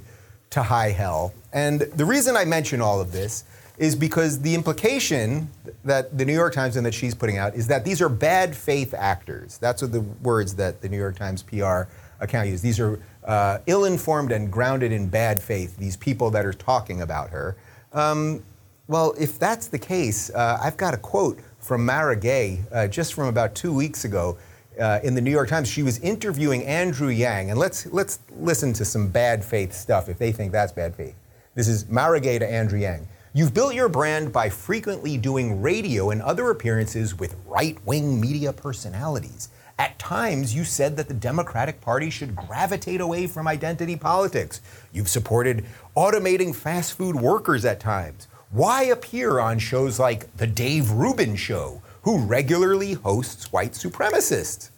to 0.51 0.63
high 0.63 0.89
hell. 0.89 1.33
And 1.53 1.81
the 1.81 2.05
reason 2.05 2.35
I 2.35 2.45
mention 2.45 2.81
all 2.81 2.99
of 2.99 3.11
this 3.11 3.45
is 3.77 3.95
because 3.95 4.41
the 4.41 4.53
implication 4.53 5.49
that 5.85 6.17
the 6.17 6.25
New 6.25 6.33
York 6.33 6.53
Times 6.53 6.75
and 6.75 6.85
that 6.85 6.93
she's 6.93 7.15
putting 7.15 7.37
out 7.37 7.55
is 7.55 7.67
that 7.67 7.85
these 7.85 8.01
are 8.01 8.09
bad 8.09 8.55
faith 8.55 8.93
actors. 8.93 9.57
That's 9.57 9.81
what 9.81 9.93
the 9.93 10.01
words 10.01 10.55
that 10.55 10.81
the 10.81 10.89
New 10.89 10.97
York 10.97 11.17
Times 11.17 11.43
PR 11.43 11.83
account 12.19 12.49
used. 12.49 12.61
These 12.61 12.79
are 12.79 12.99
uh, 13.23 13.59
ill 13.67 13.85
informed 13.85 14.33
and 14.33 14.51
grounded 14.51 14.91
in 14.91 15.07
bad 15.07 15.41
faith, 15.41 15.77
these 15.77 15.95
people 15.95 16.29
that 16.31 16.45
are 16.45 16.53
talking 16.53 17.01
about 17.01 17.29
her. 17.29 17.55
Um, 17.93 18.43
well, 18.87 19.13
if 19.17 19.39
that's 19.39 19.67
the 19.67 19.79
case, 19.79 20.29
uh, 20.31 20.59
I've 20.61 20.75
got 20.75 20.93
a 20.93 20.97
quote 20.97 21.39
from 21.69 21.85
Mara 21.85 22.15
Gay 22.15 22.61
uh, 22.71 22.87
just 22.87 23.13
from 23.13 23.27
about 23.27 23.53
two 23.53 23.71
weeks 23.71 24.03
ago. 24.03 24.39
Uh, 24.81 24.99
in 25.03 25.13
the 25.13 25.21
New 25.21 25.29
York 25.29 25.49
Times, 25.49 25.67
she 25.67 25.83
was 25.83 25.99
interviewing 25.99 26.65
Andrew 26.65 27.09
Yang, 27.09 27.51
and 27.51 27.59
let's 27.59 27.85
let's 27.93 28.17
listen 28.39 28.73
to 28.73 28.83
some 28.83 29.07
bad 29.07 29.45
faith 29.45 29.71
stuff 29.71 30.09
if 30.09 30.17
they 30.17 30.31
think 30.31 30.51
that's 30.51 30.71
bad 30.71 30.95
faith. 30.95 31.13
This 31.53 31.67
is 31.67 31.87
Mara 31.87 32.19
Gay 32.19 32.39
to 32.39 32.51
Andrew 32.51 32.79
Yang. 32.79 33.07
You've 33.33 33.53
built 33.53 33.75
your 33.75 33.87
brand 33.87 34.33
by 34.33 34.49
frequently 34.49 35.15
doing 35.15 35.61
radio 35.61 36.09
and 36.09 36.23
other 36.23 36.49
appearances 36.49 37.19
with 37.19 37.35
right 37.45 37.77
wing 37.85 38.19
media 38.19 38.51
personalities. 38.51 39.49
At 39.77 39.99
times, 39.99 40.55
you 40.55 40.63
said 40.63 40.97
that 40.97 41.07
the 41.07 41.13
Democratic 41.13 41.81
Party 41.81 42.09
should 42.09 42.35
gravitate 42.35 42.99
away 42.99 43.27
from 43.27 43.47
identity 43.47 43.95
politics. 43.95 44.59
You've 44.91 45.07
supported 45.07 45.65
automating 45.95 46.55
fast 46.55 46.97
food 46.97 47.15
workers 47.15 47.63
at 47.63 47.79
times. 47.79 48.27
Why 48.51 48.85
appear 48.85 49.39
on 49.39 49.59
shows 49.59 49.99
like 49.99 50.35
The 50.37 50.47
Dave 50.47 50.89
Rubin 50.89 51.35
Show, 51.35 51.83
who 52.01 52.17
regularly 52.17 52.93
hosts 52.93 53.51
white 53.51 53.73
supremacists? 53.73 54.71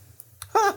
Huh. 0.53 0.73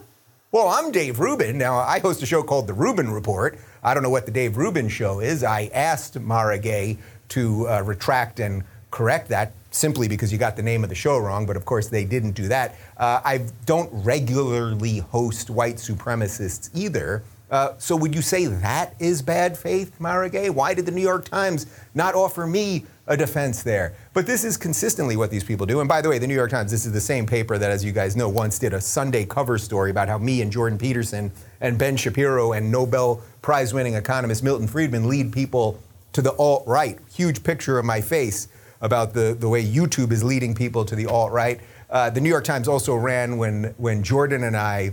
Well, 0.53 0.69
I'm 0.69 0.93
Dave 0.93 1.19
Rubin. 1.19 1.59
Now, 1.59 1.79
I 1.79 1.99
host 1.99 2.23
a 2.23 2.27
show 2.27 2.45
called 2.45 2.69
The 2.69 2.73
Rubin 2.73 3.11
Report. 3.11 3.59
I 3.83 3.95
don't 3.95 4.05
know 4.05 4.11
what 4.11 4.27
The 4.27 4.31
Dave 4.31 4.57
Rubin 4.57 4.89
Show 4.89 5.19
is. 5.19 5.43
I 5.43 5.73
asked 5.75 6.21
Mara 6.21 6.57
Gay 6.57 6.97
to 7.31 7.69
uh, 7.69 7.83
retract 7.83 8.39
and 8.39 8.63
correct 8.93 9.29
that 9.31 9.51
simply 9.73 10.07
because 10.07 10.31
you 10.31 10.39
got 10.39 10.55
the 10.55 10.63
name 10.63 10.85
of 10.85 10.89
the 10.89 10.95
show 10.95 11.19
wrong, 11.19 11.47
but 11.47 11.57
of 11.57 11.65
course 11.65 11.89
they 11.89 12.05
didn't 12.05 12.33
do 12.33 12.47
that. 12.47 12.77
Uh, 12.97 13.21
I 13.25 13.45
don't 13.67 13.91
regularly 13.93 14.99
host 14.99 15.51
white 15.51 15.79
supremacists 15.79 16.71
either. 16.73 17.25
Uh, 17.54 17.73
so 17.78 17.94
would 17.94 18.12
you 18.12 18.20
say 18.20 18.46
that 18.46 18.96
is 18.99 19.23
bad 19.23 19.56
faith, 19.56 20.00
Mara 20.00 20.28
Gay? 20.28 20.50
Why 20.50 20.75
did 20.75 20.87
the 20.87 20.90
New 20.90 21.00
York 21.00 21.25
Times 21.25 21.66
not 21.94 22.16
offer 22.16 22.49
me 22.49 22.84
a 23.06 23.16
defense 23.16 23.62
there? 23.62 23.94
But 24.12 24.26
this 24.26 24.42
is 24.42 24.56
consistently 24.56 25.16
what 25.16 25.30
these 25.30 25.44
people 25.44 25.64
do. 25.64 25.78
And 25.78 25.88
by 25.88 26.02
the 26.02 26.08
way, 26.08 26.18
the 26.18 26.26
New 26.26 26.34
York 26.34 26.50
Times, 26.50 26.73
this 26.73 26.84
is 26.84 26.90
the 26.90 27.00
same 27.00 27.26
paper 27.26 27.56
that, 27.56 27.70
as 27.70 27.84
you 27.84 27.92
guys 27.92 28.16
know, 28.16 28.28
once 28.28 28.58
did 28.58 28.75
a 28.75 28.80
Sunday 28.80 29.25
cover 29.25 29.56
story 29.56 29.92
about 29.92 30.08
how 30.08 30.18
me 30.18 30.42
and 30.42 30.50
Jordan 30.50 30.76
Peterson 30.76 31.30
and 31.61 31.78
Ben 31.78 31.96
Shapiro 31.96 32.54
and 32.54 32.73
Nobel 32.73 33.23
Prize 33.40 33.73
winning 33.73 33.94
economist 33.94 34.42
Milton 34.42 34.66
Friedman 34.66 35.08
lead 35.08 35.32
people 35.32 35.80
to 36.12 36.23
the 36.23 36.32
alt 36.32 36.64
right. 36.66 36.99
Huge 37.14 37.44
picture 37.44 37.78
of 37.78 37.84
my 37.84 38.00
face 38.00 38.49
about 38.80 39.14
the, 39.14 39.37
the 39.38 39.49
way 39.49 39.64
YouTube 39.64 40.11
is 40.11 40.25
leading 40.25 40.56
people 40.56 40.84
to 40.84 40.96
the 40.96 41.06
alt 41.06 41.30
right. 41.30 41.61
Uh, 41.88 42.11
the 42.11 42.20
New 42.20 42.30
York 42.30 42.42
Times 42.42 42.66
also 42.66 42.96
ran 42.96 43.38
when, 43.38 43.75
when 43.76 44.02
Jordan 44.02 44.42
and 44.42 44.56
I, 44.56 44.90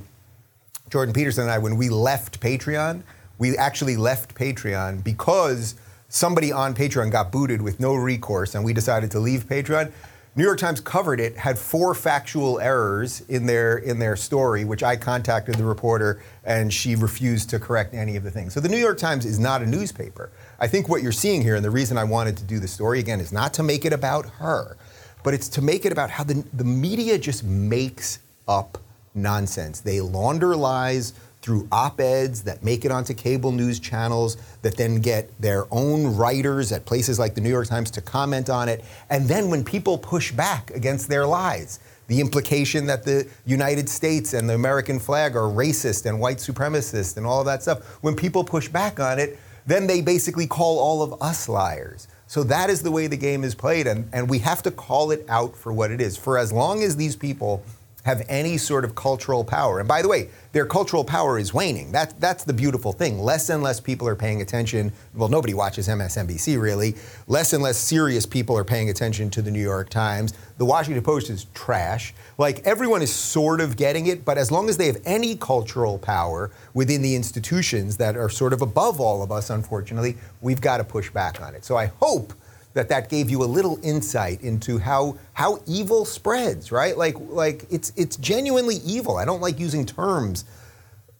Jordan 0.91 1.13
Peterson 1.13 1.43
and 1.43 1.51
I, 1.51 1.57
when 1.57 1.77
we 1.77 1.87
left 1.87 2.41
Patreon, 2.41 3.03
we 3.37 3.57
actually 3.57 3.95
left 3.95 4.35
Patreon 4.35 5.01
because 5.05 5.75
somebody 6.09 6.51
on 6.51 6.75
Patreon 6.75 7.09
got 7.09 7.31
booted 7.31 7.61
with 7.61 7.79
no 7.79 7.95
recourse 7.95 8.55
and 8.55 8.65
we 8.65 8.73
decided 8.73 9.09
to 9.11 9.19
leave 9.19 9.47
Patreon. 9.47 9.89
New 10.35 10.43
York 10.43 10.59
Times 10.59 10.81
covered 10.81 11.21
it, 11.21 11.37
had 11.37 11.57
four 11.57 11.95
factual 11.95 12.59
errors 12.59 13.21
in 13.29 13.45
their 13.45 13.77
in 13.77 13.99
their 13.99 14.17
story, 14.17 14.65
which 14.65 14.83
I 14.83 14.97
contacted 14.97 15.55
the 15.55 15.63
reporter 15.63 16.21
and 16.43 16.73
she 16.73 16.95
refused 16.95 17.49
to 17.51 17.59
correct 17.59 17.93
any 17.93 18.17
of 18.17 18.23
the 18.23 18.31
things. 18.31 18.53
So 18.53 18.59
the 18.59 18.69
New 18.69 18.77
York 18.77 18.97
Times 18.97 19.25
is 19.25 19.39
not 19.39 19.61
a 19.61 19.65
newspaper. 19.65 20.29
I 20.59 20.67
think 20.67 20.89
what 20.89 21.01
you're 21.01 21.13
seeing 21.13 21.41
here, 21.41 21.55
and 21.55 21.63
the 21.63 21.71
reason 21.71 21.97
I 21.97 22.03
wanted 22.03 22.35
to 22.37 22.43
do 22.43 22.59
the 22.59 22.67
story 22.67 22.99
again, 22.99 23.21
is 23.21 23.31
not 23.31 23.53
to 23.55 23.63
make 23.63 23.85
it 23.85 23.93
about 23.93 24.25
her, 24.39 24.75
but 25.23 25.33
it's 25.33 25.47
to 25.49 25.61
make 25.61 25.85
it 25.85 25.93
about 25.93 26.09
how 26.09 26.25
the, 26.25 26.45
the 26.53 26.65
media 26.65 27.17
just 27.17 27.45
makes 27.45 28.19
up 28.47 28.77
nonsense. 29.13 29.79
They 29.79 30.01
launder 30.01 30.55
lies 30.55 31.13
through 31.41 31.67
op 31.71 31.99
eds 31.99 32.43
that 32.43 32.63
make 32.63 32.85
it 32.85 32.91
onto 32.91 33.13
cable 33.13 33.51
news 33.51 33.79
channels, 33.79 34.37
that 34.61 34.77
then 34.77 35.01
get 35.01 35.29
their 35.41 35.65
own 35.71 36.15
writers 36.15 36.71
at 36.71 36.85
places 36.85 37.17
like 37.17 37.33
the 37.33 37.41
New 37.41 37.49
York 37.49 37.67
Times 37.67 37.89
to 37.91 38.01
comment 38.01 38.49
on 38.49 38.69
it. 38.69 38.85
And 39.09 39.27
then 39.27 39.49
when 39.49 39.63
people 39.63 39.97
push 39.97 40.31
back 40.31 40.69
against 40.71 41.09
their 41.09 41.25
lies, 41.25 41.79
the 42.07 42.19
implication 42.19 42.85
that 42.87 43.03
the 43.03 43.27
United 43.45 43.89
States 43.89 44.33
and 44.33 44.49
the 44.49 44.53
American 44.53 44.99
flag 44.99 45.35
are 45.35 45.49
racist 45.49 46.05
and 46.05 46.19
white 46.19 46.37
supremacist 46.37 47.17
and 47.17 47.25
all 47.25 47.43
that 47.43 47.63
stuff, 47.63 47.83
when 48.03 48.15
people 48.15 48.43
push 48.43 48.67
back 48.67 48.99
on 48.99 49.17
it, 49.17 49.39
then 49.65 49.87
they 49.87 50.01
basically 50.01 50.45
call 50.45 50.77
all 50.77 51.01
of 51.01 51.21
us 51.21 51.47
liars. 51.47 52.07
So 52.27 52.43
that 52.43 52.69
is 52.69 52.81
the 52.81 52.91
way 52.91 53.07
the 53.07 53.17
game 53.17 53.43
is 53.43 53.55
played, 53.55 53.87
and, 53.87 54.09
and 54.13 54.29
we 54.29 54.39
have 54.39 54.63
to 54.63 54.71
call 54.71 55.11
it 55.11 55.25
out 55.27 55.55
for 55.55 55.73
what 55.73 55.91
it 55.91 55.99
is. 55.99 56.17
For 56.17 56.37
as 56.37 56.51
long 56.53 56.81
as 56.81 56.95
these 56.95 57.15
people 57.15 57.63
have 58.03 58.23
any 58.27 58.57
sort 58.57 58.83
of 58.83 58.95
cultural 58.95 59.43
power, 59.43 59.79
and 59.79 59.87
by 59.87 60.01
the 60.01 60.07
way, 60.07 60.29
their 60.51 60.65
cultural 60.65 61.03
power 61.03 61.39
is 61.39 61.53
waning. 61.53 61.91
That, 61.91 62.19
that's 62.19 62.43
the 62.43 62.53
beautiful 62.53 62.91
thing. 62.91 63.19
Less 63.19 63.49
and 63.49 63.63
less 63.63 63.79
people 63.79 64.07
are 64.07 64.15
paying 64.15 64.41
attention. 64.41 64.91
Well, 65.13 65.29
nobody 65.29 65.53
watches 65.53 65.87
MSNBC 65.87 66.61
really. 66.61 66.95
Less 67.27 67.53
and 67.53 67.63
less 67.63 67.77
serious 67.77 68.25
people 68.25 68.57
are 68.57 68.65
paying 68.65 68.89
attention 68.89 69.29
to 69.31 69.41
the 69.41 69.51
New 69.51 69.61
York 69.61 69.89
Times. 69.89 70.33
The 70.57 70.65
Washington 70.65 71.03
Post 71.03 71.29
is 71.29 71.45
trash. 71.53 72.13
Like 72.37 72.59
everyone 72.65 73.01
is 73.01 73.13
sort 73.13 73.61
of 73.61 73.77
getting 73.77 74.07
it, 74.07 74.25
but 74.25 74.37
as 74.37 74.51
long 74.51 74.67
as 74.67 74.77
they 74.77 74.87
have 74.87 75.01
any 75.05 75.35
cultural 75.35 75.97
power 75.97 76.51
within 76.73 77.01
the 77.01 77.15
institutions 77.15 77.97
that 77.97 78.17
are 78.17 78.29
sort 78.29 78.51
of 78.51 78.61
above 78.61 78.99
all 78.99 79.23
of 79.23 79.31
us, 79.31 79.49
unfortunately, 79.49 80.17
we've 80.41 80.61
got 80.61 80.77
to 80.77 80.83
push 80.83 81.09
back 81.11 81.41
on 81.41 81.55
it. 81.55 81.63
So 81.63 81.77
I 81.77 81.91
hope 81.99 82.33
that 82.73 82.89
that 82.89 83.09
gave 83.09 83.29
you 83.29 83.43
a 83.43 83.45
little 83.45 83.79
insight 83.83 84.41
into 84.41 84.77
how 84.77 85.17
how 85.33 85.61
evil 85.65 86.05
spreads, 86.05 86.71
right? 86.71 86.97
Like 86.97 87.15
like 87.19 87.65
it's 87.69 87.91
it's 87.95 88.15
genuinely 88.17 88.77
evil. 88.85 89.17
I 89.17 89.25
don't 89.25 89.41
like 89.41 89.59
using 89.59 89.85
terms 89.85 90.45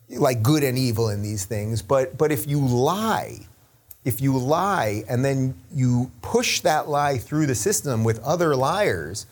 like 0.10 0.44
good 0.44 0.64
and 0.64 0.78
evil 0.78 1.10
in 1.10 1.22
these 1.22 1.46
things, 1.46 1.82
but 1.82 2.18
but 2.18 2.32
if 2.32 2.48
you 2.48 2.60
lie, 2.60 3.40
if 4.06 4.22
you 4.22 4.38
lie 4.38 5.04
and 5.10 5.24
then 5.24 5.56
you 5.74 6.12
push 6.22 6.62
that 6.62 6.88
lie 6.88 7.18
through 7.18 7.46
the 7.46 7.56
system 7.56 8.04
with 8.04 8.20
other 8.24 8.56
liars, 8.56 9.26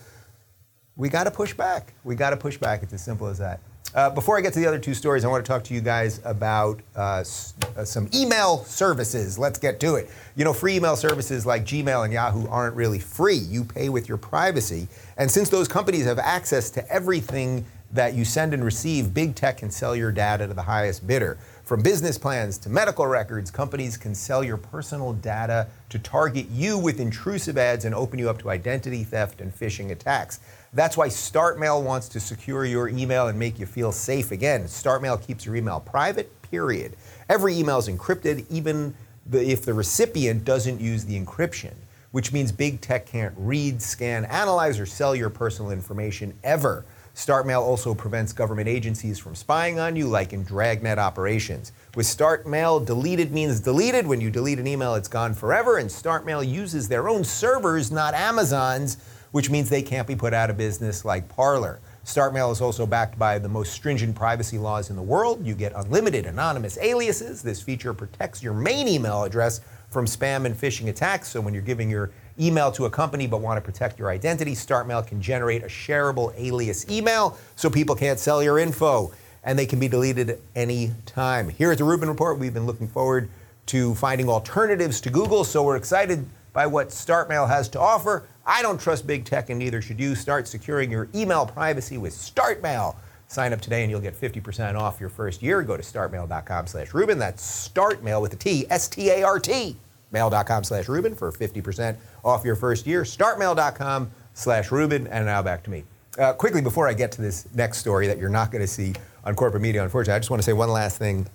we 0.95 1.09
got 1.09 1.23
to 1.23 1.31
push 1.31 1.53
back. 1.53 1.93
We 2.03 2.15
got 2.15 2.31
to 2.31 2.37
push 2.37 2.57
back. 2.57 2.83
It's 2.83 2.93
as 2.93 3.03
simple 3.03 3.27
as 3.27 3.37
that. 3.37 3.61
Uh, 3.95 4.07
before 4.11 4.37
I 4.37 4.41
get 4.41 4.53
to 4.53 4.59
the 4.59 4.67
other 4.67 4.77
two 4.77 4.93
stories, 4.93 5.25
I 5.25 5.29
want 5.29 5.43
to 5.43 5.49
talk 5.49 5.63
to 5.65 5.73
you 5.73 5.81
guys 5.81 6.21
about 6.23 6.79
uh, 6.95 7.17
s- 7.21 7.55
uh, 7.75 7.83
some 7.83 8.07
email 8.13 8.63
services. 8.63 9.39
Let's 9.39 9.57
get 9.57 9.79
to 9.79 9.95
it. 9.95 10.11
You 10.35 10.45
know, 10.45 10.53
free 10.53 10.75
email 10.75 10.95
services 10.95 11.43
like 11.45 11.65
Gmail 11.65 12.03
and 12.03 12.13
Yahoo 12.13 12.47
aren't 12.49 12.75
really 12.75 12.99
free. 12.99 13.37
You 13.37 13.63
pay 13.63 13.89
with 13.89 14.07
your 14.07 14.19
privacy. 14.19 14.87
And 15.17 15.29
since 15.29 15.49
those 15.49 15.67
companies 15.67 16.05
have 16.05 16.19
access 16.19 16.69
to 16.71 16.87
everything 16.87 17.65
that 17.91 18.13
you 18.13 18.25
send 18.25 18.53
and 18.53 18.63
receive, 18.63 19.11
big 19.11 19.33
tech 19.33 19.57
can 19.57 19.71
sell 19.71 19.95
your 19.95 20.11
data 20.11 20.45
to 20.45 20.53
the 20.53 20.61
highest 20.61 21.07
bidder. 21.07 21.39
From 21.63 21.81
business 21.81 22.17
plans 22.17 22.59
to 22.59 22.69
medical 22.69 23.07
records, 23.07 23.49
companies 23.49 23.97
can 23.97 24.13
sell 24.13 24.43
your 24.43 24.57
personal 24.57 25.13
data 25.13 25.67
to 25.89 25.97
target 25.97 26.47
you 26.51 26.77
with 26.77 26.99
intrusive 26.99 27.57
ads 27.57 27.85
and 27.85 27.95
open 27.95 28.19
you 28.19 28.29
up 28.29 28.37
to 28.39 28.51
identity 28.51 29.03
theft 29.03 29.41
and 29.41 29.51
phishing 29.53 29.89
attacks. 29.89 30.39
That's 30.73 30.95
why 30.95 31.07
StartMail 31.07 31.81
wants 31.81 32.07
to 32.09 32.19
secure 32.19 32.63
your 32.65 32.89
email 32.89 33.27
and 33.27 33.39
make 33.39 33.57
you 33.57 33.65
feel 33.65 33.91
safe 33.91 34.31
again. 34.31 34.65
StartMail 34.65 35.25
keeps 35.25 35.45
your 35.45 35.55
email 35.55 35.79
private, 35.79 36.31
period. 36.43 36.95
Every 37.27 37.57
email 37.57 37.79
is 37.79 37.87
encrypted, 37.87 38.45
even 38.49 38.93
if 39.31 39.65
the 39.65 39.73
recipient 39.73 40.45
doesn't 40.45 40.79
use 40.79 41.05
the 41.05 41.19
encryption, 41.19 41.73
which 42.11 42.31
means 42.31 42.51
big 42.51 42.81
tech 42.81 43.07
can't 43.07 43.33
read, 43.37 43.81
scan, 43.81 44.25
analyze, 44.25 44.79
or 44.79 44.85
sell 44.85 45.15
your 45.15 45.29
personal 45.29 45.71
information 45.71 46.33
ever. 46.43 46.85
StartMail 47.15 47.61
also 47.61 47.93
prevents 47.93 48.31
government 48.31 48.69
agencies 48.69 49.19
from 49.19 49.35
spying 49.35 49.79
on 49.79 49.95
you, 49.95 50.07
like 50.07 50.33
in 50.33 50.43
dragnet 50.43 50.97
operations. 50.97 51.73
With 51.95 52.05
StartMail, 52.05 52.85
deleted 52.85 53.31
means 53.31 53.59
deleted. 53.59 54.07
When 54.07 54.21
you 54.21 54.29
delete 54.29 54.59
an 54.59 54.67
email, 54.67 54.95
it's 54.95 55.07
gone 55.07 55.33
forever, 55.33 55.79
and 55.79 55.89
StartMail 55.89 56.47
uses 56.47 56.87
their 56.87 57.09
own 57.09 57.23
servers, 57.23 57.91
not 57.91 58.13
Amazon's 58.13 58.97
which 59.31 59.49
means 59.49 59.69
they 59.69 59.81
can't 59.81 60.07
be 60.07 60.15
put 60.15 60.33
out 60.33 60.49
of 60.49 60.57
business 60.57 61.05
like 61.05 61.29
Parler. 61.29 61.79
StartMail 62.05 62.51
is 62.51 62.61
also 62.61 62.85
backed 62.85 63.19
by 63.19 63.37
the 63.37 63.49
most 63.49 63.73
stringent 63.73 64.15
privacy 64.15 64.57
laws 64.57 64.89
in 64.89 64.95
the 64.95 65.01
world. 65.01 65.45
You 65.45 65.53
get 65.53 65.73
unlimited 65.75 66.25
anonymous 66.25 66.77
aliases. 66.79 67.43
This 67.43 67.61
feature 67.61 67.93
protects 67.93 68.41
your 68.41 68.53
main 68.53 68.87
email 68.87 69.23
address 69.23 69.61
from 69.89 70.05
spam 70.05 70.45
and 70.45 70.55
phishing 70.55 70.87
attacks. 70.87 71.27
So 71.27 71.41
when 71.41 71.53
you're 71.53 71.61
giving 71.61 71.89
your 71.89 72.11
email 72.39 72.71
to 72.71 72.85
a 72.85 72.89
company 72.89 73.27
but 73.27 73.41
want 73.41 73.57
to 73.57 73.61
protect 73.61 73.99
your 73.99 74.09
identity, 74.09 74.53
StartMail 74.53 75.05
can 75.05 75.21
generate 75.21 75.63
a 75.63 75.67
shareable 75.67 76.33
alias 76.37 76.89
email 76.89 77.37
so 77.55 77.69
people 77.69 77.95
can't 77.95 78.17
sell 78.17 78.41
your 78.41 78.57
info 78.59 79.11
and 79.43 79.57
they 79.57 79.65
can 79.65 79.79
be 79.79 79.87
deleted 79.87 80.29
at 80.29 80.39
any 80.55 80.91
time. 81.05 81.49
Here 81.49 81.71
at 81.71 81.77
the 81.77 81.83
Rubin 81.83 82.09
Report, 82.09 82.39
we've 82.39 82.53
been 82.53 82.65
looking 82.65 82.87
forward 82.87 83.29
to 83.67 83.93
finding 83.95 84.29
alternatives 84.29 84.99
to 85.01 85.09
Google. 85.09 85.43
So 85.43 85.63
we're 85.63 85.75
excited 85.75 86.25
by 86.59 86.67
what 86.67 86.89
StartMail 86.89 87.47
has 87.47 87.69
to 87.69 87.79
offer. 87.79 88.27
I 88.45 88.61
don't 88.61 88.77
trust 88.77 89.07
big 89.07 89.23
tech, 89.23 89.49
and 89.49 89.57
neither 89.57 89.81
should 89.81 89.97
you. 89.97 90.13
Start 90.13 90.45
securing 90.45 90.91
your 90.91 91.07
email 91.15 91.45
privacy 91.45 91.97
with 91.97 92.11
StartMail. 92.11 92.97
Sign 93.27 93.53
up 93.53 93.61
today 93.61 93.81
and 93.83 93.89
you'll 93.89 94.01
get 94.01 94.13
50% 94.13 94.75
off 94.77 94.99
your 94.99 95.07
first 95.07 95.41
year. 95.41 95.63
Go 95.63 95.77
to 95.77 95.83
startmail.com 95.83 96.67
slash 96.67 96.93
Rubin. 96.93 97.17
That's 97.17 97.69
startmail 97.69 98.21
with 98.21 98.33
a 98.33 98.35
T, 98.35 98.65
S-T-A-R-T, 98.69 99.77
mail.com 100.11 100.65
slash 100.65 100.89
Rubin 100.89 101.15
for 101.15 101.31
50% 101.31 101.95
off 102.25 102.43
your 102.43 102.57
first 102.57 102.85
year. 102.85 103.03
Startmail.com 103.03 104.11
slash 104.33 104.69
Rubin. 104.69 105.07
And 105.07 105.27
now 105.27 105.41
back 105.41 105.63
to 105.63 105.69
me. 105.69 105.85
Uh, 106.17 106.33
quickly, 106.33 106.59
before 106.61 106.89
I 106.89 106.93
get 106.93 107.13
to 107.13 107.21
this 107.21 107.47
next 107.55 107.77
story 107.77 108.05
that 108.07 108.17
you're 108.17 108.27
not 108.27 108.51
going 108.51 108.63
to 108.63 108.67
see 108.67 108.95
on 109.23 109.33
corporate 109.33 109.63
media, 109.63 109.81
unfortunately, 109.81 110.15
I 110.15 110.19
just 110.19 110.29
want 110.29 110.41
to 110.41 110.45
say 110.45 110.51
one 110.51 110.67
last 110.67 110.97
thing 110.97 111.25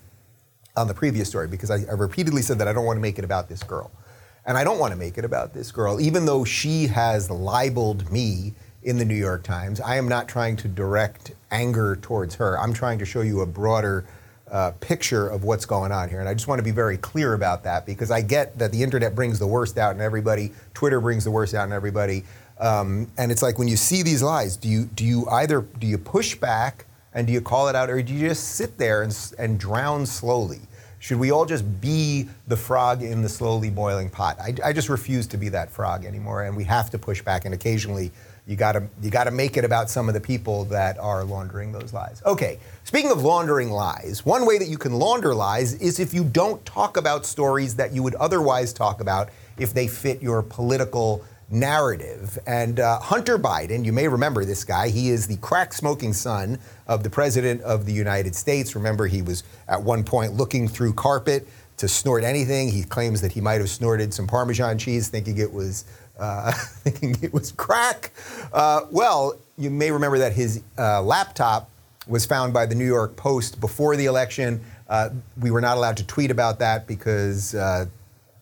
on 0.76 0.86
the 0.86 0.92
previous 0.92 1.30
story 1.30 1.48
because 1.48 1.70
I, 1.70 1.76
I 1.88 1.94
repeatedly 1.94 2.42
said 2.42 2.58
that 2.58 2.68
I 2.68 2.74
don't 2.74 2.84
want 2.84 2.98
to 2.98 3.00
make 3.00 3.18
it 3.18 3.24
about 3.24 3.48
this 3.48 3.62
girl. 3.62 3.90
And 4.46 4.58
I 4.58 4.64
don't 4.64 4.78
want 4.78 4.92
to 4.92 4.98
make 4.98 5.16
it 5.16 5.24
about 5.24 5.54
this 5.54 5.72
girl, 5.72 6.00
even 6.00 6.26
though 6.26 6.44
she 6.44 6.86
has 6.88 7.30
libeled 7.30 8.10
me 8.12 8.54
in 8.82 8.98
the 8.98 9.04
New 9.04 9.14
York 9.14 9.42
Times. 9.42 9.80
I 9.80 9.96
am 9.96 10.06
not 10.06 10.28
trying 10.28 10.56
to 10.56 10.68
direct 10.68 11.32
anger 11.50 11.96
towards 11.96 12.34
her. 12.36 12.58
I'm 12.58 12.74
trying 12.74 12.98
to 12.98 13.06
show 13.06 13.22
you 13.22 13.40
a 13.40 13.46
broader 13.46 14.04
uh, 14.50 14.72
picture 14.80 15.26
of 15.28 15.44
what's 15.44 15.64
going 15.64 15.90
on 15.90 16.08
here. 16.08 16.20
And 16.20 16.28
I 16.28 16.34
just 16.34 16.46
want 16.46 16.58
to 16.58 16.62
be 16.62 16.70
very 16.70 16.98
clear 16.98 17.32
about 17.32 17.64
that 17.64 17.86
because 17.86 18.10
I 18.10 18.20
get 18.20 18.58
that 18.58 18.72
the 18.72 18.82
internet 18.82 19.14
brings 19.14 19.38
the 19.38 19.46
worst 19.46 19.78
out 19.78 19.94
in 19.94 20.02
everybody, 20.02 20.52
Twitter 20.74 21.00
brings 21.00 21.24
the 21.24 21.30
worst 21.30 21.54
out 21.54 21.66
in 21.66 21.72
everybody. 21.72 22.24
Um, 22.60 23.10
and 23.16 23.32
it's 23.32 23.42
like 23.42 23.58
when 23.58 23.68
you 23.68 23.76
see 23.76 24.02
these 24.02 24.22
lies, 24.22 24.56
do 24.56 24.68
you, 24.68 24.84
do 24.84 25.04
you 25.04 25.26
either 25.28 25.62
do 25.62 25.86
you 25.86 25.98
push 25.98 26.34
back 26.34 26.84
and 27.14 27.26
do 27.26 27.32
you 27.32 27.40
call 27.40 27.68
it 27.68 27.74
out 27.74 27.90
or 27.90 28.00
do 28.02 28.12
you 28.12 28.28
just 28.28 28.54
sit 28.54 28.76
there 28.78 29.02
and, 29.02 29.34
and 29.38 29.58
drown 29.58 30.04
slowly? 30.06 30.60
Should 31.04 31.18
we 31.18 31.32
all 31.32 31.44
just 31.44 31.82
be 31.82 32.30
the 32.49 32.56
frog 32.56 33.02
in 33.02 33.20
the 33.20 33.28
slowly 33.28 33.68
boiling 33.68 34.08
pot? 34.08 34.40
I, 34.40 34.54
I 34.64 34.73
just 34.73 34.88
refuse 34.88 35.26
to 35.26 35.37
be 35.37 35.50
that 35.50 35.70
frog 35.70 36.06
anymore, 36.06 36.44
and 36.44 36.56
we 36.56 36.64
have 36.64 36.88
to 36.92 36.99
push 36.99 37.20
back. 37.20 37.44
And 37.44 37.52
occasionally, 37.52 38.11
you 38.46 38.56
got 38.56 38.73
to 38.73 38.88
you 39.02 39.11
got 39.11 39.25
to 39.25 39.30
make 39.30 39.58
it 39.58 39.66
about 39.66 39.90
some 39.90 40.08
of 40.08 40.14
the 40.14 40.20
people 40.23 40.64
that 40.64 40.96
are 40.99 41.23
laundering 41.23 41.73
those 41.73 41.92
lies. 41.92 42.23
Okay, 42.25 42.58
speaking 42.84 43.11
of 43.11 43.23
laundering 43.23 43.70
lies, 43.70 44.25
one 44.25 44.46
way 44.46 44.56
that 44.56 44.68
you 44.68 44.78
can 44.78 44.94
launder 44.94 45.34
lies 45.34 45.75
is 45.75 46.00
if 46.00 46.14
you 46.14 46.25
don't 46.25 46.64
talk 46.64 46.96
about 46.96 47.26
stories 47.26 47.76
that 47.76 47.92
you 47.92 48.02
would 48.02 48.14
otherwise 48.14 48.73
talk 48.73 49.02
about 49.02 49.28
if 49.58 49.75
they 49.75 49.87
fit 49.87 50.23
your 50.23 50.42
political 50.42 51.23
narrative. 51.50 52.38
And 52.46 52.80
uh, 52.80 53.00
Hunter 53.00 53.38
Biden, 53.38 53.84
you 53.84 53.92
may 53.92 54.08
remember 54.08 54.44
this 54.44 54.64
guy. 54.64 54.88
He 54.88 55.10
is 55.10 55.26
the 55.26 55.36
crack 55.38 55.72
smoking 55.72 56.12
son 56.12 56.58
of 56.86 57.02
the 57.02 57.10
President 57.10 57.60
of 57.62 57.86
the 57.86 57.92
United 57.92 58.34
States. 58.34 58.74
Remember, 58.74 59.06
he 59.06 59.22
was 59.22 59.44
at 59.68 59.82
one 59.82 60.04
point 60.04 60.34
looking 60.34 60.68
through 60.68 60.94
carpet 60.94 61.46
to 61.76 61.88
snort 61.88 62.24
anything. 62.24 62.68
He 62.68 62.84
claims 62.84 63.20
that 63.20 63.32
he 63.32 63.40
might 63.40 63.60
have 63.60 63.70
snorted 63.70 64.14
some 64.14 64.26
Parmesan 64.26 64.78
cheese, 64.78 65.08
thinking 65.08 65.38
it 65.38 65.52
was 65.52 65.84
uh, 66.18 66.52
thinking 66.52 67.16
it 67.22 67.32
was 67.32 67.52
crack. 67.52 68.12
Uh, 68.52 68.82
well, 68.90 69.38
you 69.56 69.70
may 69.70 69.90
remember 69.90 70.18
that 70.18 70.32
his 70.32 70.62
uh, 70.78 71.02
laptop 71.02 71.70
was 72.06 72.26
found 72.26 72.52
by 72.52 72.66
the 72.66 72.74
New 72.74 72.86
York 72.86 73.16
Post 73.16 73.60
before 73.60 73.96
the 73.96 74.06
election. 74.06 74.62
Uh, 74.88 75.10
we 75.40 75.50
were 75.50 75.60
not 75.60 75.76
allowed 75.76 75.96
to 75.96 76.06
tweet 76.06 76.30
about 76.30 76.58
that 76.58 76.86
because 76.86 77.54
uh, 77.54 77.86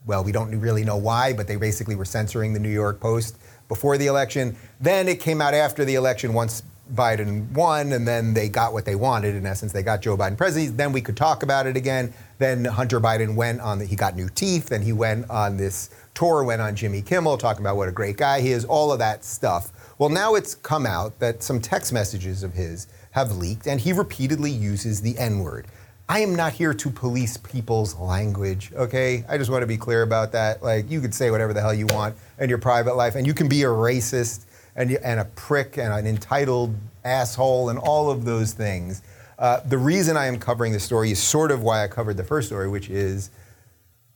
well, 0.05 0.23
we 0.23 0.31
don't 0.31 0.59
really 0.59 0.83
know 0.83 0.97
why, 0.97 1.33
but 1.33 1.47
they 1.47 1.55
basically 1.55 1.95
were 1.95 2.05
censoring 2.05 2.53
the 2.53 2.59
New 2.59 2.69
York 2.69 2.99
Post 2.99 3.37
before 3.67 3.97
the 3.97 4.07
election. 4.07 4.55
Then 4.81 5.07
it 5.07 5.19
came 5.19 5.41
out 5.41 5.53
after 5.53 5.85
the 5.85 5.95
election 5.95 6.33
once 6.33 6.63
Biden 6.93 7.49
won, 7.51 7.93
and 7.93 8.05
then 8.07 8.33
they 8.33 8.49
got 8.49 8.73
what 8.73 8.85
they 8.85 8.95
wanted. 8.95 9.35
In 9.35 9.45
essence, 9.45 9.71
they 9.71 9.83
got 9.83 10.01
Joe 10.01 10.17
Biden 10.17 10.37
president. 10.37 10.77
Then 10.77 10.91
we 10.91 11.01
could 11.01 11.15
talk 11.15 11.41
about 11.41 11.65
it 11.65 11.77
again. 11.77 12.13
Then 12.39 12.65
Hunter 12.65 12.99
Biden 12.99 13.35
went 13.35 13.61
on, 13.61 13.79
the, 13.79 13.85
he 13.85 13.95
got 13.95 14.15
new 14.15 14.29
teeth, 14.29 14.67
then 14.67 14.81
he 14.81 14.91
went 14.91 15.29
on 15.29 15.55
this 15.55 15.89
tour, 16.13 16.43
went 16.43 16.61
on 16.61 16.75
Jimmy 16.75 17.01
Kimmel, 17.01 17.37
talking 17.37 17.61
about 17.61 17.77
what 17.77 17.87
a 17.87 17.91
great 17.91 18.17
guy 18.17 18.41
he 18.41 18.51
is, 18.51 18.65
all 18.65 18.91
of 18.91 18.99
that 18.99 19.23
stuff. 19.23 19.71
Well, 19.97 20.09
now 20.09 20.35
it's 20.35 20.55
come 20.55 20.85
out 20.85 21.17
that 21.19 21.41
some 21.41 21.61
text 21.61 21.93
messages 21.93 22.43
of 22.43 22.53
his 22.53 22.87
have 23.11 23.37
leaked, 23.37 23.67
and 23.67 23.79
he 23.79 23.93
repeatedly 23.93 24.51
uses 24.51 25.01
the 25.01 25.17
N 25.17 25.39
word. 25.39 25.67
I 26.09 26.19
am 26.19 26.35
not 26.35 26.51
here 26.51 26.73
to 26.73 26.89
police 26.89 27.37
people's 27.37 27.95
language, 27.95 28.71
okay? 28.73 29.23
I 29.29 29.37
just 29.37 29.49
want 29.49 29.61
to 29.61 29.67
be 29.67 29.77
clear 29.77 30.01
about 30.01 30.33
that. 30.33 30.61
Like, 30.61 30.89
you 30.91 30.99
could 30.99 31.15
say 31.15 31.31
whatever 31.31 31.53
the 31.53 31.61
hell 31.61 31.73
you 31.73 31.85
want 31.87 32.15
in 32.39 32.49
your 32.49 32.57
private 32.57 32.95
life, 32.95 33.15
and 33.15 33.25
you 33.25 33.33
can 33.33 33.47
be 33.47 33.63
a 33.63 33.67
racist 33.67 34.45
and, 34.75 34.91
and 34.91 35.21
a 35.21 35.25
prick 35.25 35.77
and 35.77 35.93
an 35.93 36.05
entitled 36.05 36.75
asshole 37.05 37.69
and 37.69 37.79
all 37.79 38.11
of 38.11 38.25
those 38.25 38.51
things. 38.51 39.01
Uh, 39.39 39.61
the 39.61 39.77
reason 39.77 40.17
I 40.17 40.25
am 40.25 40.37
covering 40.39 40.73
this 40.73 40.83
story 40.83 41.11
is 41.11 41.21
sort 41.21 41.51
of 41.51 41.63
why 41.63 41.83
I 41.83 41.87
covered 41.87 42.17
the 42.17 42.23
first 42.23 42.47
story, 42.47 42.67
which 42.67 42.89
is 42.89 43.29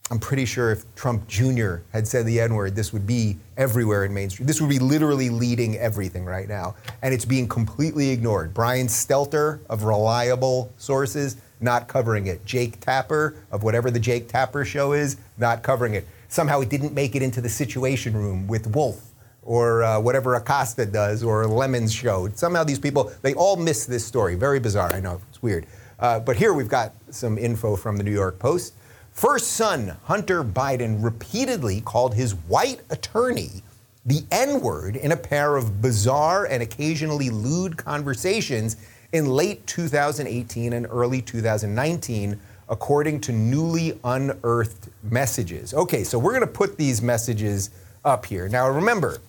I'm 0.09 0.19
pretty 0.19 0.45
sure 0.45 0.71
if 0.71 0.83
Trump 0.95 1.27
Jr. 1.27 1.77
had 1.91 2.07
said 2.07 2.25
the 2.25 2.39
N 2.39 2.55
word, 2.55 2.75
this 2.75 2.93
would 2.93 3.05
be 3.05 3.37
everywhere 3.57 4.05
in 4.05 4.13
Main 4.13 4.29
Street. 4.29 4.45
This 4.45 4.61
would 4.61 4.69
be 4.69 4.79
literally 4.79 5.29
leading 5.29 5.77
everything 5.77 6.23
right 6.23 6.47
now. 6.47 6.75
And 7.01 7.13
it's 7.13 7.25
being 7.25 7.47
completely 7.47 8.09
ignored. 8.11 8.53
Brian 8.53 8.87
Stelter 8.87 9.59
of 9.69 9.83
reliable 9.83 10.71
sources 10.77 11.35
not 11.59 11.87
covering 11.87 12.27
it. 12.27 12.45
Jake 12.45 12.79
Tapper 12.79 13.35
of 13.51 13.63
whatever 13.63 13.91
the 13.91 13.99
Jake 13.99 14.27
Tapper 14.27 14.65
show 14.65 14.93
is, 14.93 15.17
not 15.37 15.63
covering 15.63 15.93
it. 15.93 16.07
Somehow 16.27 16.61
it 16.61 16.69
didn't 16.69 16.93
make 16.93 17.15
it 17.15 17.21
into 17.21 17.41
the 17.41 17.49
Situation 17.49 18.13
Room 18.13 18.47
with 18.47 18.67
Wolf 18.75 19.01
or 19.41 19.83
uh, 19.83 19.99
whatever 19.99 20.35
Acosta 20.35 20.85
does 20.85 21.23
or 21.23 21.47
Lemon's 21.47 21.93
show. 21.93 22.29
Somehow 22.35 22.63
these 22.63 22.79
people, 22.79 23.11
they 23.21 23.33
all 23.33 23.55
miss 23.55 23.85
this 23.85 24.05
story. 24.05 24.35
Very 24.35 24.59
bizarre, 24.59 24.93
I 24.93 24.99
know, 24.99 25.21
it's 25.29 25.41
weird. 25.41 25.65
Uh, 25.99 26.19
but 26.19 26.35
here 26.35 26.53
we've 26.53 26.67
got 26.67 26.93
some 27.09 27.37
info 27.37 27.75
from 27.75 27.97
the 27.97 28.03
New 28.03 28.11
York 28.11 28.37
Post. 28.39 28.73
First 29.13 29.53
son, 29.53 29.97
Hunter 30.03 30.43
Biden, 30.43 31.03
repeatedly 31.03 31.81
called 31.81 32.13
his 32.13 32.35
white 32.35 32.81
attorney 32.89 33.63
the 34.05 34.23
N 34.31 34.61
word 34.61 34.95
in 34.95 35.11
a 35.11 35.17
pair 35.17 35.57
of 35.57 35.81
bizarre 35.81 36.45
and 36.45 36.63
occasionally 36.63 37.29
lewd 37.29 37.77
conversations 37.77 38.77
in 39.11 39.27
late 39.27 39.65
2018 39.67 40.73
and 40.73 40.87
early 40.89 41.21
2019, 41.21 42.39
according 42.69 43.21
to 43.21 43.31
newly 43.31 43.97
unearthed 44.03 44.89
messages. 45.03 45.73
Okay, 45.73 46.03
so 46.03 46.19
we're 46.19 46.33
going 46.33 46.41
to 46.41 46.47
put 46.47 46.77
these 46.77 47.01
messages 47.01 47.69
up 48.03 48.25
here. 48.25 48.49
Now, 48.49 48.69
remember, 48.69 49.19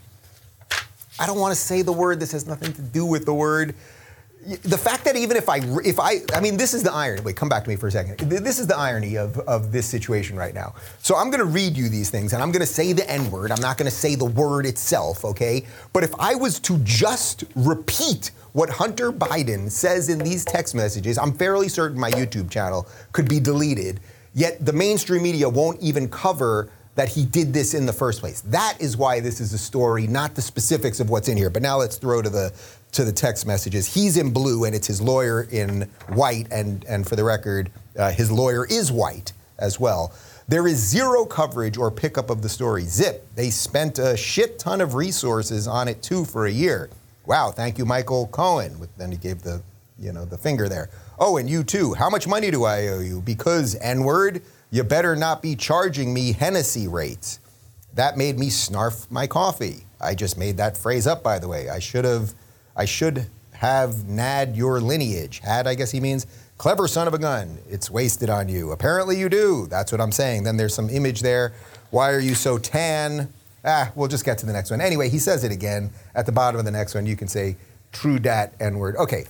I 1.20 1.26
don't 1.26 1.38
want 1.38 1.52
to 1.52 1.60
say 1.60 1.82
the 1.82 1.92
word. 1.92 2.20
This 2.20 2.32
has 2.32 2.46
nothing 2.46 2.72
to 2.74 2.82
do 2.82 3.04
with 3.04 3.24
the 3.24 3.34
word 3.34 3.74
the 4.46 4.78
fact 4.78 5.04
that 5.04 5.16
even 5.16 5.36
if 5.36 5.48
I, 5.48 5.58
if 5.84 5.98
I, 5.98 6.20
I 6.32 6.40
mean, 6.40 6.56
this 6.56 6.72
is 6.72 6.82
the 6.82 6.92
irony. 6.92 7.22
Wait, 7.22 7.36
come 7.36 7.48
back 7.48 7.64
to 7.64 7.70
me 7.70 7.76
for 7.76 7.88
a 7.88 7.90
second. 7.90 8.18
This 8.30 8.58
is 8.58 8.66
the 8.66 8.76
irony 8.76 9.16
of, 9.16 9.38
of 9.40 9.72
this 9.72 9.86
situation 9.86 10.36
right 10.36 10.54
now. 10.54 10.74
So 11.00 11.16
I'm 11.16 11.30
going 11.30 11.40
to 11.40 11.44
read 11.44 11.76
you 11.76 11.88
these 11.88 12.08
things 12.10 12.32
and 12.32 12.42
I'm 12.42 12.52
going 12.52 12.60
to 12.60 12.66
say 12.66 12.92
the 12.92 13.08
N 13.10 13.30
word. 13.30 13.50
I'm 13.50 13.60
not 13.60 13.76
going 13.76 13.90
to 13.90 13.96
say 13.96 14.14
the 14.14 14.24
word 14.24 14.64
itself, 14.64 15.24
okay? 15.24 15.66
But 15.92 16.04
if 16.04 16.14
I 16.18 16.34
was 16.34 16.60
to 16.60 16.78
just 16.78 17.44
repeat 17.56 18.30
what 18.52 18.70
Hunter 18.70 19.12
Biden 19.12 19.70
says 19.70 20.08
in 20.08 20.18
these 20.18 20.44
text 20.44 20.74
messages, 20.74 21.18
I'm 21.18 21.32
fairly 21.32 21.68
certain 21.68 21.98
my 21.98 22.10
YouTube 22.10 22.50
channel 22.50 22.86
could 23.12 23.28
be 23.28 23.40
deleted. 23.40 24.00
Yet 24.34 24.64
the 24.64 24.72
mainstream 24.72 25.22
media 25.24 25.48
won't 25.48 25.80
even 25.82 26.08
cover 26.08 26.70
that 26.98 27.08
he 27.08 27.24
did 27.24 27.52
this 27.52 27.74
in 27.74 27.86
the 27.86 27.92
first 27.92 28.18
place. 28.18 28.40
That 28.40 28.76
is 28.80 28.96
why 28.96 29.20
this 29.20 29.40
is 29.40 29.52
a 29.52 29.58
story, 29.58 30.08
not 30.08 30.34
the 30.34 30.42
specifics 30.42 30.98
of 30.98 31.10
what's 31.10 31.28
in 31.28 31.36
here. 31.36 31.48
But 31.48 31.62
now 31.62 31.76
let's 31.76 31.96
throw 31.96 32.22
to 32.22 32.28
the 32.28 32.52
to 32.90 33.04
the 33.04 33.12
text 33.12 33.46
messages. 33.46 33.86
He's 33.86 34.16
in 34.16 34.32
blue 34.32 34.64
and 34.64 34.74
it's 34.74 34.88
his 34.88 35.00
lawyer 35.00 35.46
in 35.52 35.82
white. 36.08 36.48
And, 36.50 36.84
and 36.86 37.06
for 37.06 37.14
the 37.14 37.22
record, 37.22 37.70
uh, 37.96 38.10
his 38.10 38.32
lawyer 38.32 38.66
is 38.66 38.90
white 38.90 39.32
as 39.60 39.78
well. 39.78 40.12
There 40.48 40.66
is 40.66 40.78
zero 40.78 41.24
coverage 41.24 41.76
or 41.76 41.92
pickup 41.92 42.30
of 42.30 42.42
the 42.42 42.48
story. 42.48 42.82
Zip. 42.82 43.24
They 43.36 43.50
spent 43.50 44.00
a 44.00 44.16
shit 44.16 44.58
ton 44.58 44.80
of 44.80 44.94
resources 44.94 45.68
on 45.68 45.86
it 45.86 46.02
too 46.02 46.24
for 46.24 46.46
a 46.46 46.50
year. 46.50 46.90
Wow, 47.26 47.52
thank 47.52 47.78
you, 47.78 47.84
Michael 47.84 48.26
Cohen. 48.26 48.88
Then 48.96 49.12
he 49.12 49.18
gave 49.18 49.42
the, 49.42 49.62
you 50.00 50.12
know, 50.12 50.24
the 50.24 50.38
finger 50.38 50.68
there. 50.68 50.90
Oh, 51.20 51.36
and 51.36 51.48
you 51.48 51.62
too. 51.62 51.94
How 51.94 52.10
much 52.10 52.26
money 52.26 52.50
do 52.50 52.64
I 52.64 52.88
owe 52.88 53.00
you? 53.00 53.20
Because 53.20 53.76
N-word, 53.76 54.42
you 54.70 54.84
better 54.84 55.16
not 55.16 55.42
be 55.42 55.56
charging 55.56 56.12
me 56.12 56.32
Hennessy 56.32 56.88
rates. 56.88 57.40
That 57.94 58.16
made 58.16 58.38
me 58.38 58.48
snarf 58.48 59.10
my 59.10 59.26
coffee. 59.26 59.86
I 60.00 60.14
just 60.14 60.38
made 60.38 60.56
that 60.58 60.76
phrase 60.76 61.06
up, 61.06 61.22
by 61.22 61.38
the 61.38 61.48
way. 61.48 61.68
I 61.68 61.78
should 61.78 62.04
have 62.04 62.34
I 62.76 62.84
should 62.84 63.26
have 63.52 64.06
nad 64.06 64.56
your 64.56 64.80
lineage. 64.80 65.40
Had, 65.40 65.66
I 65.66 65.74
guess 65.74 65.90
he 65.90 65.98
means, 65.98 66.26
clever 66.58 66.86
son 66.86 67.08
of 67.08 67.14
a 67.14 67.18
gun. 67.18 67.58
It's 67.68 67.90
wasted 67.90 68.30
on 68.30 68.48
you. 68.48 68.70
Apparently 68.70 69.18
you 69.18 69.28
do. 69.28 69.66
That's 69.66 69.90
what 69.90 70.00
I'm 70.00 70.12
saying. 70.12 70.44
Then 70.44 70.56
there's 70.56 70.74
some 70.74 70.88
image 70.88 71.22
there. 71.22 71.52
Why 71.90 72.12
are 72.12 72.20
you 72.20 72.36
so 72.36 72.58
tan? 72.58 73.32
Ah, 73.64 73.90
we'll 73.96 74.06
just 74.08 74.24
get 74.24 74.38
to 74.38 74.46
the 74.46 74.52
next 74.52 74.70
one. 74.70 74.80
Anyway, 74.80 75.08
he 75.08 75.18
says 75.18 75.42
it 75.42 75.50
again. 75.50 75.90
At 76.14 76.26
the 76.26 76.32
bottom 76.32 76.58
of 76.60 76.64
the 76.64 76.70
next 76.70 76.94
one, 76.94 77.04
you 77.06 77.16
can 77.16 77.26
say, 77.26 77.56
true 77.90 78.20
dat 78.20 78.54
N 78.60 78.78
word. 78.78 78.94
Okay. 78.96 79.24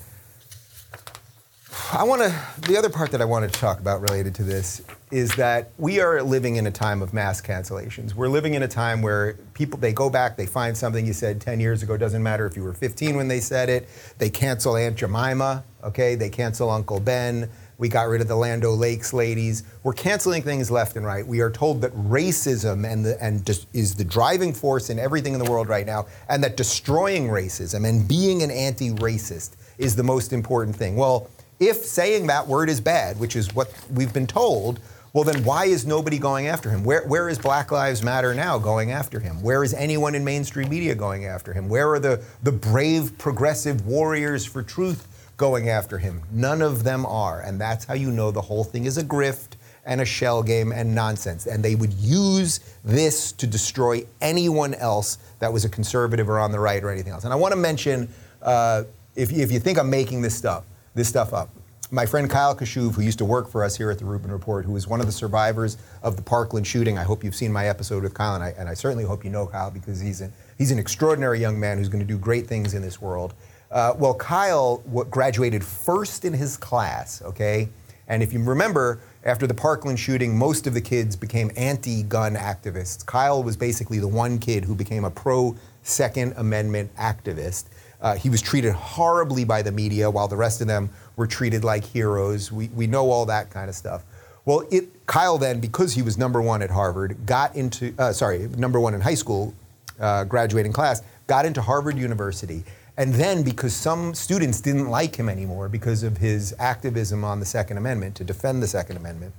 I 1.91 2.05
want 2.05 2.21
to, 2.21 2.35
the 2.69 2.77
other 2.77 2.91
part 2.91 3.11
that 3.13 3.23
I 3.23 3.25
wanted 3.25 3.51
to 3.51 3.59
talk 3.59 3.81
about 3.81 4.03
related 4.03 4.35
to 4.35 4.43
this 4.43 4.83
is 5.11 5.35
that 5.37 5.71
we 5.79 6.01
are 6.01 6.23
living 6.23 6.57
in 6.57 6.67
a 6.67 6.71
time 6.71 7.01
of 7.01 7.15
mass 7.15 7.41
cancellations. 7.41 8.13
We're 8.13 8.29
living 8.29 8.53
in 8.53 8.63
a 8.63 8.69
time 8.69 9.01
where 9.01 9.39
people, 9.55 9.79
they 9.79 9.95
go 9.95 10.11
back, 10.11 10.37
they 10.37 10.45
find 10.45 10.77
something 10.77 11.07
you 11.07 11.15
said 11.15 11.41
10 11.41 11.61
years 11.61 11.83
ago, 11.83 11.97
doesn't 11.97 12.23
matter 12.23 12.45
if 12.45 12.57
you 12.57 12.63
were 12.63 12.75
15 12.75 13.17
when 13.17 13.27
they 13.27 13.41
said 13.41 13.71
it. 13.71 13.89
They 14.19 14.29
cancel 14.29 14.77
Aunt 14.77 14.97
Jemima, 14.97 15.65
okay? 15.83 16.15
They 16.15 16.29
cancel 16.29 16.69
Uncle 16.69 17.01
Ben. 17.01 17.49
We 17.79 17.89
got 17.89 18.09
rid 18.09 18.21
of 18.21 18.29
the 18.29 18.37
Land 18.37 18.65
Lakes 18.65 19.15
ladies. 19.15 19.63
We're 19.83 19.95
canceling 19.95 20.43
things 20.43 20.71
left 20.71 20.97
and 20.97 21.07
right. 21.07 21.27
We 21.27 21.41
are 21.41 21.51
told 21.51 21.81
that 21.81 21.95
racism 21.95 22.87
and 22.87 23.03
the, 23.03 23.23
and 23.23 23.49
is 23.73 23.95
the 23.95 24.05
driving 24.05 24.53
force 24.53 24.91
in 24.91 24.99
everything 24.99 25.33
in 25.33 25.43
the 25.43 25.51
world 25.51 25.69
right 25.69 25.87
now, 25.87 26.07
and 26.29 26.45
that 26.45 26.59
destroying 26.59 27.29
racism 27.29 27.89
and 27.89 28.07
being 28.07 28.43
an 28.43 28.51
anti-racist 28.51 29.53
is 29.79 29.97
the 29.97 30.03
most 30.03 30.35
important 30.35 30.77
thing. 30.77 30.95
Well, 30.97 31.31
if 31.61 31.79
saying 31.79 32.27
that 32.29 32.47
word 32.47 32.69
is 32.69 32.81
bad, 32.81 33.19
which 33.19 33.37
is 33.37 33.55
what 33.55 33.73
we've 33.91 34.13
been 34.13 34.27
told, 34.27 34.81
well, 35.13 35.25
then 35.25 35.43
why 35.43 35.65
is 35.65 35.87
nobody 35.87 36.19
going 36.19 36.47
after 36.47 36.71
him? 36.71 36.85
Where, 36.85 37.07
where 37.07 37.29
is 37.29 37.39
Black 37.39 37.73
Lives 37.73 38.03
Matter 38.03 38.35
now 38.35 38.59
going 38.59 38.93
after 38.93 39.19
him? 39.19 39.43
Where 39.43 39.65
is 39.65 39.73
anyone 39.75 40.15
in 40.15 40.23
mainstream 40.23 40.69
media 40.69 40.95
going 40.95 41.25
after 41.25 41.53
him? 41.53 41.69
Where 41.69 41.91
are 41.93 41.99
the, 41.99 42.23
the 42.43 42.53
brave 42.53 43.17
progressive 43.17 43.87
warriors 43.87 44.45
for 44.45 44.63
truth 44.63 45.09
going 45.37 45.71
after 45.71 45.99
him? 45.99 46.23
None 46.31 46.61
of 46.61 46.85
them 46.85 47.07
are. 47.07 47.41
And 47.41 47.61
that's 47.61 47.87
how 47.87 47.95
you 47.95 48.11
know 48.11 48.31
the 48.31 48.43
whole 48.43 48.65
thing 48.65 48.85
is 48.85 48.99
a 48.99 49.03
grift 49.03 49.57
and 49.87 50.03
a 50.03 50.05
shell 50.05 50.43
game 50.43 50.71
and 50.73 50.95
nonsense. 50.95 51.47
And 51.47 51.65
they 51.65 51.75
would 51.75 51.95
use 51.95 52.61
this 52.85 53.33
to 53.33 53.47
destroy 53.47 54.05
anyone 54.21 54.75
else 54.75 55.17
that 55.39 55.51
was 55.51 55.65
a 55.65 55.69
conservative 55.71 56.29
or 56.29 56.39
on 56.39 56.53
the 56.53 56.61
right 56.61 56.85
or 56.85 56.91
anything 56.91 57.15
else. 57.15 57.25
And 57.25 57.33
I 57.33 57.37
want 57.37 57.53
to 57.53 57.59
mention, 57.59 58.09
uh, 58.43 58.85
if, 59.17 59.33
if 59.33 59.51
you 59.51 59.59
think 59.59 59.79
I'm 59.79 59.89
making 59.89 60.21
this 60.21 60.37
stuff, 60.37 60.65
this 60.99 61.09
stuff 61.09 61.33
up, 61.33 61.49
my 61.91 62.05
friend 62.05 62.29
Kyle 62.29 62.55
Kashuv, 62.55 62.95
who 62.95 63.03
used 63.03 63.19
to 63.19 63.25
work 63.25 63.49
for 63.49 63.65
us 63.65 63.77
here 63.77 63.91
at 63.91 63.99
the 63.99 64.05
Rubin 64.05 64.31
Report, 64.31 64.67
who 64.67 64.77
is 64.77 64.87
one 64.87 65.01
of 65.01 65.07
the 65.07 65.13
survivors 65.13 65.79
of 66.03 66.17
the 66.17 66.23
Parkland 66.23 66.67
shooting. 66.67 66.99
I 66.99 67.05
hope 67.05 67.25
you've 67.25 67.37
seen 67.37 67.53
my 67.53 67.69
episode 67.69 68.03
with 68.03 68.13
Kyle, 68.13 68.35
and 68.35 68.45
I, 68.45 68.53
and 68.59 68.69
I 68.69 68.75
certainly 68.75 69.05
hope 69.05 69.25
you 69.25 69.31
know 69.31 69.47
Kyle 69.47 69.71
because 69.71 70.01
he's 70.01 70.21
an, 70.21 70.33
he's 70.59 70.71
an 70.71 70.79
extraordinary 70.79 71.41
young 71.41 71.59
man 71.59 71.79
who's 71.79 71.89
going 71.89 72.01
to 72.01 72.07
do 72.07 72.19
great 72.19 72.47
things 72.47 72.75
in 72.75 72.83
this 72.83 73.01
world. 73.01 73.33
Uh, 73.71 73.95
well, 73.97 74.13
Kyle 74.13 74.79
graduated 75.09 75.65
first 75.65 76.25
in 76.25 76.33
his 76.33 76.57
class, 76.57 77.23
okay? 77.23 77.69
And 78.09 78.23
if 78.23 78.33
you 78.33 78.43
remember, 78.43 79.01
after 79.25 79.47
the 79.47 79.55
Parkland 79.55 80.01
shooting, 80.01 80.37
most 80.37 80.67
of 80.67 80.75
the 80.75 80.81
kids 80.81 81.15
became 81.15 81.51
anti 81.57 82.03
gun 82.03 82.35
activists. 82.35 83.07
Kyle 83.07 83.43
was 83.43 83.57
basically 83.57 83.99
the 83.99 84.09
one 84.09 84.39
kid 84.39 84.65
who 84.65 84.75
became 84.75 85.05
a 85.05 85.11
pro 85.11 85.55
Second 85.83 86.35
Amendment 86.37 86.95
activist. 86.97 87.67
Uh, 88.01 88.15
he 88.15 88.31
was 88.31 88.41
treated 88.41 88.73
horribly 88.73 89.45
by 89.45 89.63
the 89.63 89.73
media 89.73 90.09
while 90.11 90.29
the 90.29 90.37
rest 90.37 90.61
of 90.61 90.67
them 90.67 90.89
were 91.17 91.27
treated 91.27 91.65
like 91.65 91.85
heroes. 91.85 92.53
We, 92.53 92.69
we 92.69 92.87
know 92.87 93.11
all 93.11 93.27
that 93.27 93.51
kind 93.51 93.69
of 93.69 93.75
stuff. 93.75 94.05
Well, 94.45 94.67
it, 94.71 95.07
Kyle 95.07 95.37
then, 95.37 95.61
because 95.61 95.93
he 95.93 96.03
was 96.03 96.17
number 96.17 96.41
one 96.41 96.63
at 96.63 96.71
Harvard, 96.71 97.27
got 97.27 97.55
into, 97.55 97.93
uh, 97.99 98.13
sorry, 98.13 98.49
number 98.57 98.81
one 98.81 98.95
in 98.95 99.01
high 99.01 99.15
school, 99.15 99.53
uh, 100.01 100.25
graduating 100.25 100.73
class, 100.73 101.03
got 101.27 101.45
into 101.45 101.61
Harvard 101.61 101.99
University. 101.99 102.65
And 102.97 103.15
then, 103.15 103.43
because 103.43 103.75
some 103.75 104.15
students 104.15 104.61
didn't 104.61 104.89
like 104.89 105.17
him 105.17 105.29
anymore 105.29 105.69
because 105.69 106.03
of 106.03 106.17
his 106.17 106.55
activism 106.59 107.25
on 107.25 107.41
the 107.41 107.47
Second 107.47 107.77
Amendment, 107.77 108.15
to 108.17 108.25
defend 108.25 108.63
the 108.63 108.67
Second 108.67 108.97
Amendment, 108.97 109.35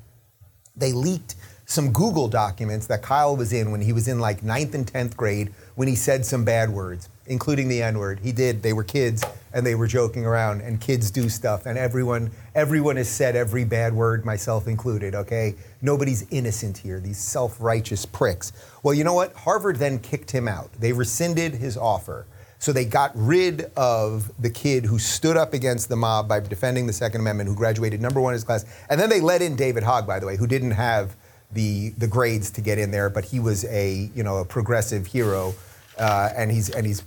they 0.80 0.94
leaked 0.94 1.36
some 1.66 1.92
Google 1.92 2.28
documents 2.28 2.88
that 2.88 3.04
Kyle 3.04 3.38
was 3.38 3.54
in 3.54 3.72
when 3.72 3.82
he 3.82 3.94
was 3.94 4.08
in 4.08 4.20
like 4.20 4.42
ninth 4.42 4.74
and 4.74 4.92
10th 4.92 5.16
grade 5.16 5.54
when 5.76 5.88
he 5.88 5.96
said 5.96 6.26
some 6.26 6.44
bad 6.44 6.72
words 6.72 7.10
including 7.30 7.70
the 7.70 7.82
N 7.82 7.98
word. 7.98 8.20
He 8.22 8.32
did. 8.32 8.62
They 8.62 8.74
were 8.74 8.84
kids 8.84 9.24
and 9.54 9.66
they 9.66 9.76
were 9.76 9.88
joking 9.88 10.26
around, 10.26 10.62
and 10.62 10.82
kids 10.82 11.10
do 11.10 11.30
stuff, 11.30 11.66
and 11.66 11.78
everyone 11.78 12.30
everyone 12.54 12.98
has 12.98 13.10
said 13.10 13.36
every 13.36 13.64
bad 13.64 13.94
word, 13.94 14.26
myself 14.26 14.68
included. 14.68 15.16
Okay, 15.16 15.56
nobody's 15.82 16.28
innocent 16.30 16.78
here. 16.78 17.00
These 17.00 17.20
self-righteous 17.20 18.06
pricks. 18.08 18.52
Well, 18.84 18.94
you 18.94 19.04
know 19.04 19.14
what? 19.14 19.34
Harvard 19.34 19.78
then 19.78 20.00
kicked 20.00 20.32
him 20.32 20.48
out. 20.48 20.72
They 20.74 20.92
rescinded 20.92 21.54
his 21.54 21.78
offer. 21.78 22.26
So 22.60 22.74
they 22.74 22.86
got 22.86 23.12
rid 23.16 23.72
of 23.78 24.32
the 24.38 24.50
kid 24.50 24.86
who 24.86 25.00
stood 25.00 25.38
up 25.38 25.54
against 25.54 25.88
the 25.88 25.96
mob 25.96 26.28
by 26.28 26.42
defending 26.42 26.88
the 26.88 26.94
Second 26.94 27.22
Amendment, 27.22 27.50
who 27.50 27.56
graduated 27.56 28.02
number 28.02 28.20
one 28.20 28.34
in 28.34 28.36
his 28.36 28.44
class. 28.44 28.66
And 28.90 29.00
then 29.00 29.10
they 29.10 29.22
let 29.22 29.42
in 29.42 29.56
David 29.56 29.84
Hogg, 29.84 30.06
by 30.06 30.20
the 30.20 30.26
way, 30.26 30.36
who 30.36 30.46
didn't 30.46 30.72
have 30.72 31.16
the 31.52 31.90
the 31.98 32.08
grades 32.08 32.52
to 32.52 32.62
get 32.62 32.78
in 32.78 32.92
there, 32.92 33.10
but 33.10 33.26
he 33.26 33.40
was 33.40 33.66
a 33.66 34.10
you 34.14 34.24
know 34.24 34.38
a 34.38 34.46
progressive 34.46 35.08
hero, 35.08 35.56
uh, 35.98 36.30
and 36.36 36.52
he's 36.52 36.70
and 36.70 36.86
he's 36.86 37.02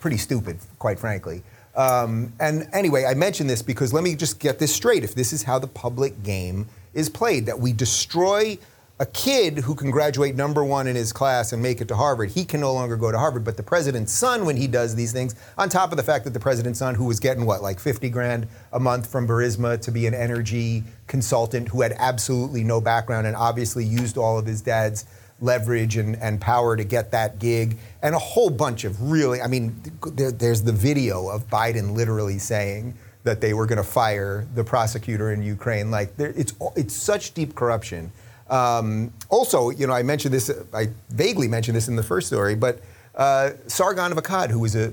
pretty 0.00 0.16
stupid, 0.16 0.58
quite 0.78 0.98
frankly. 0.98 1.42
Um, 1.76 2.32
and 2.40 2.68
anyway, 2.72 3.04
I 3.04 3.14
mention 3.14 3.46
this 3.46 3.62
because 3.62 3.92
let 3.92 4.02
me 4.02 4.16
just 4.16 4.40
get 4.40 4.58
this 4.58 4.74
straight. 4.74 5.04
If 5.04 5.14
this 5.14 5.32
is 5.32 5.42
how 5.42 5.58
the 5.58 5.68
public 5.68 6.22
game 6.22 6.66
is 6.94 7.08
played, 7.08 7.46
that 7.46 7.60
we 7.60 7.72
destroy 7.72 8.58
a 9.00 9.06
kid 9.06 9.56
who 9.56 9.74
can 9.74 9.90
graduate 9.90 10.36
number 10.36 10.62
one 10.62 10.86
in 10.86 10.94
his 10.94 11.10
class 11.10 11.54
and 11.54 11.62
make 11.62 11.80
it 11.80 11.88
to 11.88 11.96
Harvard, 11.96 12.28
he 12.28 12.44
can 12.44 12.60
no 12.60 12.74
longer 12.74 12.98
go 12.98 13.10
to 13.10 13.18
Harvard. 13.18 13.44
But 13.44 13.56
the 13.56 13.62
president's 13.62 14.12
son, 14.12 14.44
when 14.44 14.58
he 14.58 14.66
does 14.66 14.94
these 14.94 15.10
things, 15.10 15.34
on 15.56 15.70
top 15.70 15.90
of 15.90 15.96
the 15.96 16.02
fact 16.02 16.24
that 16.24 16.34
the 16.34 16.40
president's 16.40 16.78
son, 16.78 16.94
who 16.94 17.06
was 17.06 17.18
getting 17.18 17.46
what, 17.46 17.62
like 17.62 17.80
50 17.80 18.10
grand 18.10 18.46
a 18.74 18.78
month 18.78 19.10
from 19.10 19.26
Burisma 19.26 19.80
to 19.80 19.90
be 19.90 20.06
an 20.06 20.12
energy 20.12 20.84
consultant 21.06 21.70
who 21.70 21.80
had 21.80 21.94
absolutely 21.96 22.62
no 22.62 22.78
background 22.78 23.26
and 23.26 23.34
obviously 23.34 23.86
used 23.86 24.18
all 24.18 24.38
of 24.38 24.44
his 24.44 24.60
dad's 24.60 25.06
leverage 25.40 25.96
and, 25.96 26.16
and 26.16 26.38
power 26.38 26.76
to 26.76 26.84
get 26.84 27.10
that 27.12 27.38
gig, 27.38 27.78
and 28.02 28.14
a 28.14 28.18
whole 28.18 28.50
bunch 28.50 28.84
of 28.84 29.10
really, 29.10 29.40
I 29.40 29.46
mean, 29.46 29.80
there, 30.12 30.30
there's 30.30 30.62
the 30.62 30.72
video 30.72 31.30
of 31.30 31.48
Biden 31.48 31.94
literally 31.94 32.38
saying 32.38 32.92
that 33.24 33.40
they 33.40 33.54
were 33.54 33.64
going 33.64 33.78
to 33.78 33.82
fire 33.82 34.46
the 34.54 34.64
prosecutor 34.64 35.32
in 35.32 35.42
Ukraine. 35.42 35.90
Like, 35.90 36.12
it's, 36.18 36.52
it's 36.76 36.94
such 36.94 37.32
deep 37.32 37.54
corruption. 37.54 38.12
Um, 38.50 39.12
also, 39.28 39.70
you 39.70 39.86
know, 39.86 39.92
I 39.92 40.02
mentioned 40.02 40.34
this, 40.34 40.50
I 40.74 40.88
vaguely 41.10 41.48
mentioned 41.48 41.76
this 41.76 41.88
in 41.88 41.96
the 41.96 42.02
first 42.02 42.26
story, 42.26 42.56
but 42.56 42.80
uh, 43.14 43.50
Sargon 43.66 44.12
of 44.12 44.18
Akkad, 44.18 44.50
who 44.50 44.58
was 44.58 44.76
a 44.76 44.88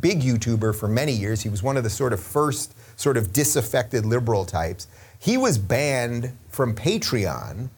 big 0.00 0.20
YouTuber 0.20 0.74
for 0.74 0.88
many 0.88 1.12
years, 1.12 1.42
he 1.42 1.48
was 1.48 1.62
one 1.62 1.76
of 1.76 1.84
the 1.84 1.90
sort 1.90 2.12
of 2.12 2.20
first 2.20 2.74
sort 2.98 3.16
of 3.16 3.32
disaffected 3.32 4.06
liberal 4.06 4.44
types. 4.44 4.88
He 5.18 5.36
was 5.36 5.58
banned 5.58 6.32
from 6.48 6.74
Patreon 6.74 7.68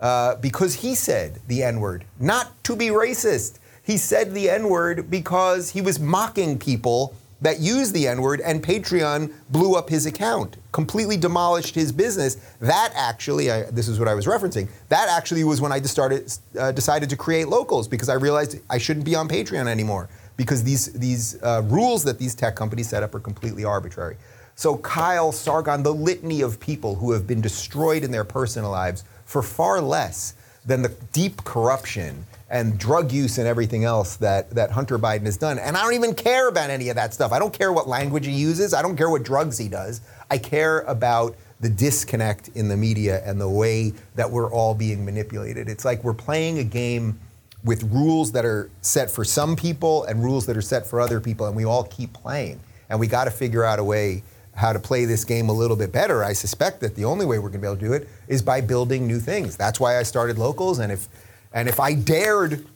uh, 0.00 0.36
because 0.36 0.74
he 0.74 0.94
said 0.94 1.40
the 1.48 1.62
N 1.62 1.80
word, 1.80 2.04
not 2.18 2.62
to 2.64 2.76
be 2.76 2.88
racist. 2.88 3.58
He 3.82 3.96
said 3.96 4.34
the 4.34 4.50
N 4.50 4.68
word 4.68 5.10
because 5.10 5.70
he 5.70 5.80
was 5.80 5.98
mocking 5.98 6.58
people 6.58 7.14
that 7.40 7.60
used 7.60 7.94
the 7.94 8.08
N 8.08 8.20
word, 8.20 8.40
and 8.40 8.62
Patreon 8.62 9.32
blew 9.50 9.76
up 9.76 9.88
his 9.88 10.06
account, 10.06 10.56
completely 10.72 11.16
demolished 11.16 11.74
his 11.74 11.92
business. 11.92 12.36
That 12.60 12.92
actually, 12.94 13.50
I, 13.50 13.62
this 13.70 13.88
is 13.88 13.98
what 13.98 14.08
I 14.08 14.14
was 14.14 14.26
referencing. 14.26 14.68
That 14.88 15.08
actually 15.08 15.44
was 15.44 15.60
when 15.60 15.70
I 15.70 15.80
started, 15.82 16.32
uh, 16.58 16.72
decided 16.72 17.08
to 17.10 17.16
create 17.16 17.48
locals 17.48 17.86
because 17.86 18.08
I 18.08 18.14
realized 18.14 18.58
I 18.68 18.78
shouldn't 18.78 19.06
be 19.06 19.14
on 19.14 19.28
Patreon 19.28 19.68
anymore 19.68 20.08
because 20.36 20.62
these 20.62 20.92
these 20.94 21.40
uh, 21.42 21.62
rules 21.66 22.02
that 22.04 22.18
these 22.18 22.34
tech 22.34 22.56
companies 22.56 22.88
set 22.88 23.02
up 23.02 23.14
are 23.14 23.20
completely 23.20 23.64
arbitrary. 23.64 24.16
So 24.54 24.78
Kyle 24.78 25.30
Sargon, 25.30 25.84
the 25.84 25.94
litany 25.94 26.40
of 26.40 26.58
people 26.58 26.96
who 26.96 27.12
have 27.12 27.26
been 27.26 27.40
destroyed 27.40 28.02
in 28.02 28.10
their 28.10 28.24
personal 28.24 28.72
lives 28.72 29.04
for 29.24 29.42
far 29.42 29.80
less 29.80 30.34
than 30.66 30.82
the 30.82 30.88
deep 31.12 31.44
corruption 31.44 32.26
and 32.50 32.78
drug 32.78 33.12
use 33.12 33.38
and 33.38 33.46
everything 33.46 33.84
else 33.84 34.16
that, 34.16 34.50
that 34.50 34.70
Hunter 34.70 34.98
Biden 34.98 35.24
has 35.24 35.36
done. 35.36 35.58
And 35.58 35.76
I 35.76 35.82
don't 35.82 35.94
even 35.94 36.14
care 36.14 36.48
about 36.48 36.70
any 36.70 36.88
of 36.88 36.96
that 36.96 37.12
stuff. 37.12 37.32
I 37.32 37.38
don't 37.38 37.52
care 37.52 37.72
what 37.72 37.88
language 37.88 38.26
he 38.26 38.32
uses. 38.32 38.72
I 38.72 38.80
don't 38.80 38.96
care 38.96 39.10
what 39.10 39.22
drugs 39.22 39.58
he 39.58 39.68
does. 39.68 40.00
I 40.30 40.38
care 40.38 40.80
about 40.80 41.36
the 41.60 41.68
disconnect 41.68 42.48
in 42.54 42.68
the 42.68 42.76
media 42.76 43.22
and 43.24 43.40
the 43.40 43.48
way 43.48 43.92
that 44.14 44.30
we're 44.30 44.50
all 44.50 44.74
being 44.74 45.04
manipulated. 45.04 45.68
It's 45.68 45.84
like 45.84 46.04
we're 46.04 46.14
playing 46.14 46.58
a 46.58 46.64
game 46.64 47.18
with 47.64 47.82
rules 47.84 48.32
that 48.32 48.44
are 48.44 48.70
set 48.80 49.10
for 49.10 49.24
some 49.24 49.56
people 49.56 50.04
and 50.04 50.22
rules 50.22 50.46
that 50.46 50.56
are 50.56 50.62
set 50.62 50.86
for 50.86 51.00
other 51.00 51.20
people, 51.20 51.46
and 51.46 51.56
we 51.56 51.64
all 51.64 51.84
keep 51.84 52.12
playing. 52.12 52.60
And 52.88 53.00
we 53.00 53.08
got 53.08 53.24
to 53.24 53.30
figure 53.30 53.64
out 53.64 53.78
a 53.78 53.84
way 53.84 54.22
how 54.58 54.72
to 54.72 54.80
play 54.80 55.04
this 55.04 55.24
game 55.24 55.48
a 55.48 55.52
little 55.52 55.76
bit 55.76 55.92
better, 55.92 56.24
I 56.24 56.32
suspect 56.32 56.80
that 56.80 56.96
the 56.96 57.04
only 57.04 57.24
way 57.24 57.38
we're 57.38 57.48
going 57.48 57.60
to 57.60 57.66
be 57.66 57.66
able 57.68 57.76
to 57.76 57.86
do 57.86 57.92
it 57.92 58.08
is 58.26 58.42
by 58.42 58.60
building 58.60 59.06
new 59.06 59.20
things. 59.20 59.56
That's 59.56 59.78
why 59.78 59.98
I 59.98 60.02
started 60.02 60.36
locals, 60.36 60.80
and 60.80 60.90
if 60.90 61.08
and 61.52 61.68
if 61.68 61.78
I 61.80 61.94
dared 61.94 62.66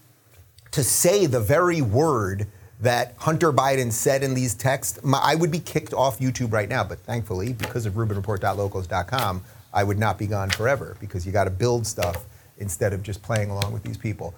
to 0.70 0.84
say 0.84 1.26
the 1.26 1.40
very 1.40 1.82
word 1.82 2.46
that 2.80 3.14
Hunter 3.18 3.52
Biden 3.52 3.92
said 3.92 4.22
in 4.22 4.34
these 4.34 4.54
texts, 4.54 5.00
my, 5.02 5.18
I 5.22 5.34
would 5.34 5.50
be 5.50 5.58
kicked 5.58 5.92
off 5.92 6.18
YouTube 6.18 6.52
right 6.52 6.68
now. 6.68 6.84
But 6.84 7.00
thankfully, 7.00 7.52
because 7.52 7.84
of 7.84 7.94
RubinReport.locals.com, 7.94 9.42
I 9.74 9.84
would 9.84 9.98
not 9.98 10.18
be 10.18 10.26
gone 10.26 10.50
forever 10.50 10.96
because 11.00 11.26
you 11.26 11.32
got 11.32 11.44
to 11.44 11.50
build 11.50 11.86
stuff 11.86 12.24
instead 12.58 12.92
of 12.92 13.02
just 13.02 13.22
playing 13.22 13.50
along 13.50 13.72
with 13.72 13.82
these 13.82 13.98
people. 13.98 14.34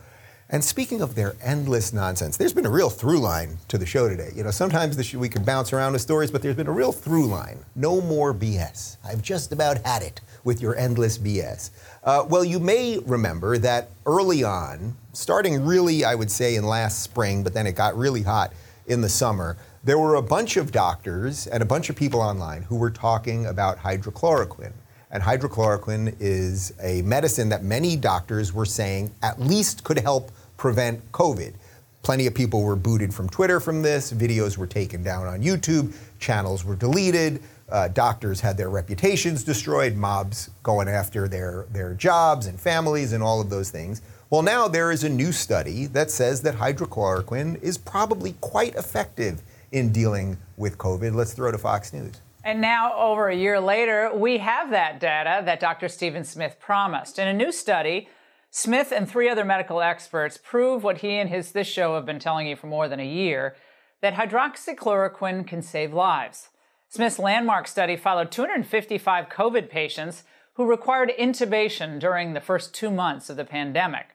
And 0.54 0.62
speaking 0.62 1.00
of 1.00 1.16
their 1.16 1.34
endless 1.42 1.92
nonsense, 1.92 2.36
there's 2.36 2.52
been 2.52 2.64
a 2.64 2.70
real 2.70 2.88
through 2.88 3.18
line 3.18 3.58
to 3.66 3.76
the 3.76 3.84
show 3.84 4.08
today. 4.08 4.30
You 4.36 4.44
know, 4.44 4.52
sometimes 4.52 5.12
we 5.12 5.28
can 5.28 5.42
bounce 5.42 5.72
around 5.72 5.94
with 5.94 6.00
stories, 6.02 6.30
but 6.30 6.42
there's 6.42 6.54
been 6.54 6.68
a 6.68 6.72
real 6.72 6.92
through 6.92 7.26
line. 7.26 7.58
No 7.74 8.00
more 8.00 8.32
BS. 8.32 8.98
I've 9.04 9.20
just 9.20 9.50
about 9.50 9.84
had 9.84 10.02
it 10.02 10.20
with 10.44 10.60
your 10.60 10.76
endless 10.76 11.18
BS. 11.18 11.70
Uh, 12.04 12.24
well, 12.28 12.44
you 12.44 12.60
may 12.60 13.00
remember 13.00 13.58
that 13.58 13.90
early 14.06 14.44
on, 14.44 14.96
starting 15.12 15.64
really, 15.64 16.04
I 16.04 16.14
would 16.14 16.30
say, 16.30 16.54
in 16.54 16.62
last 16.62 17.02
spring, 17.02 17.42
but 17.42 17.52
then 17.52 17.66
it 17.66 17.74
got 17.74 17.98
really 17.98 18.22
hot 18.22 18.52
in 18.86 19.00
the 19.00 19.08
summer, 19.08 19.56
there 19.82 19.98
were 19.98 20.14
a 20.14 20.22
bunch 20.22 20.56
of 20.56 20.70
doctors 20.70 21.48
and 21.48 21.64
a 21.64 21.66
bunch 21.66 21.90
of 21.90 21.96
people 21.96 22.20
online 22.20 22.62
who 22.62 22.76
were 22.76 22.92
talking 22.92 23.46
about 23.46 23.78
hydrochloroquine. 23.78 24.74
And 25.10 25.22
hydrochloroquine 25.22 26.16
is 26.20 26.74
a 26.80 27.02
medicine 27.02 27.48
that 27.50 27.62
many 27.62 27.96
doctors 27.96 28.52
were 28.52 28.64
saying 28.64 29.12
at 29.22 29.40
least 29.40 29.84
could 29.84 29.98
help 29.98 30.32
prevent 30.56 31.12
COVID. 31.12 31.54
Plenty 32.02 32.26
of 32.26 32.34
people 32.34 32.62
were 32.62 32.76
booted 32.76 33.14
from 33.14 33.28
Twitter 33.28 33.60
from 33.60 33.80
this, 33.80 34.12
videos 34.12 34.58
were 34.58 34.66
taken 34.66 35.02
down 35.02 35.26
on 35.26 35.42
YouTube, 35.42 35.94
channels 36.18 36.64
were 36.64 36.76
deleted. 36.76 37.42
uh, 37.70 37.88
doctors 37.88 38.40
had 38.40 38.56
their 38.56 38.68
reputations 38.68 39.42
destroyed, 39.42 39.96
mobs 39.96 40.50
going 40.62 40.86
after 40.86 41.26
their, 41.28 41.66
their 41.72 41.94
jobs 41.94 42.46
and 42.46 42.60
families 42.60 43.12
and 43.12 43.22
all 43.22 43.40
of 43.40 43.48
those 43.48 43.70
things. 43.70 44.02
Well, 44.28 44.42
now 44.42 44.68
there 44.68 44.90
is 44.90 45.02
a 45.04 45.08
new 45.08 45.32
study 45.32 45.86
that 45.86 46.10
says 46.10 46.42
that 46.42 46.56
hydrochloroquine 46.56 47.62
is 47.62 47.78
probably 47.78 48.34
quite 48.40 48.74
effective 48.74 49.42
in 49.72 49.92
dealing 49.92 50.36
with 50.56 50.76
COVID. 50.76 51.14
Let's 51.14 51.32
throw 51.32 51.50
to 51.52 51.58
Fox 51.58 51.92
News. 51.92 52.20
And 52.44 52.60
now, 52.60 52.94
over 52.94 53.28
a 53.28 53.34
year 53.34 53.58
later, 53.58 54.10
we 54.14 54.36
have 54.38 54.70
that 54.70 55.00
data 55.00 55.42
that 55.46 55.60
Dr. 55.60 55.88
Stephen 55.88 56.24
Smith 56.24 56.56
promised. 56.60 57.18
In 57.18 57.26
a 57.26 57.32
new 57.32 57.50
study, 57.50 58.08
Smith 58.56 58.92
and 58.92 59.10
three 59.10 59.28
other 59.28 59.44
medical 59.44 59.80
experts 59.80 60.38
prove 60.38 60.84
what 60.84 60.98
he 60.98 61.18
and 61.18 61.28
his 61.28 61.50
this 61.50 61.66
show 61.66 61.96
have 61.96 62.06
been 62.06 62.20
telling 62.20 62.46
you 62.46 62.54
for 62.54 62.68
more 62.68 62.86
than 62.86 63.00
a 63.00 63.04
year 63.04 63.56
that 64.00 64.14
hydroxychloroquine 64.14 65.44
can 65.44 65.60
save 65.60 65.92
lives. 65.92 66.50
Smith's 66.88 67.18
landmark 67.18 67.66
study 67.66 67.96
followed 67.96 68.30
255 68.30 69.28
COVID 69.28 69.68
patients 69.68 70.22
who 70.52 70.70
required 70.70 71.10
intubation 71.18 71.98
during 71.98 72.32
the 72.32 72.40
first 72.40 72.72
two 72.72 72.92
months 72.92 73.28
of 73.28 73.36
the 73.36 73.44
pandemic. 73.44 74.10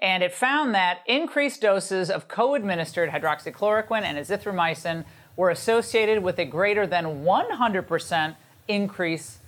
And 0.00 0.24
it 0.24 0.34
found 0.34 0.74
that 0.74 0.98
increased 1.06 1.60
doses 1.60 2.10
of 2.10 2.26
co 2.26 2.56
administered 2.56 3.10
hydroxychloroquine 3.10 4.02
and 4.02 4.18
azithromycin 4.18 5.04
were 5.36 5.50
associated 5.50 6.24
with 6.24 6.40
a 6.40 6.44
greater 6.44 6.88
than 6.88 7.24
100% 7.24 8.36
increase 8.66 9.38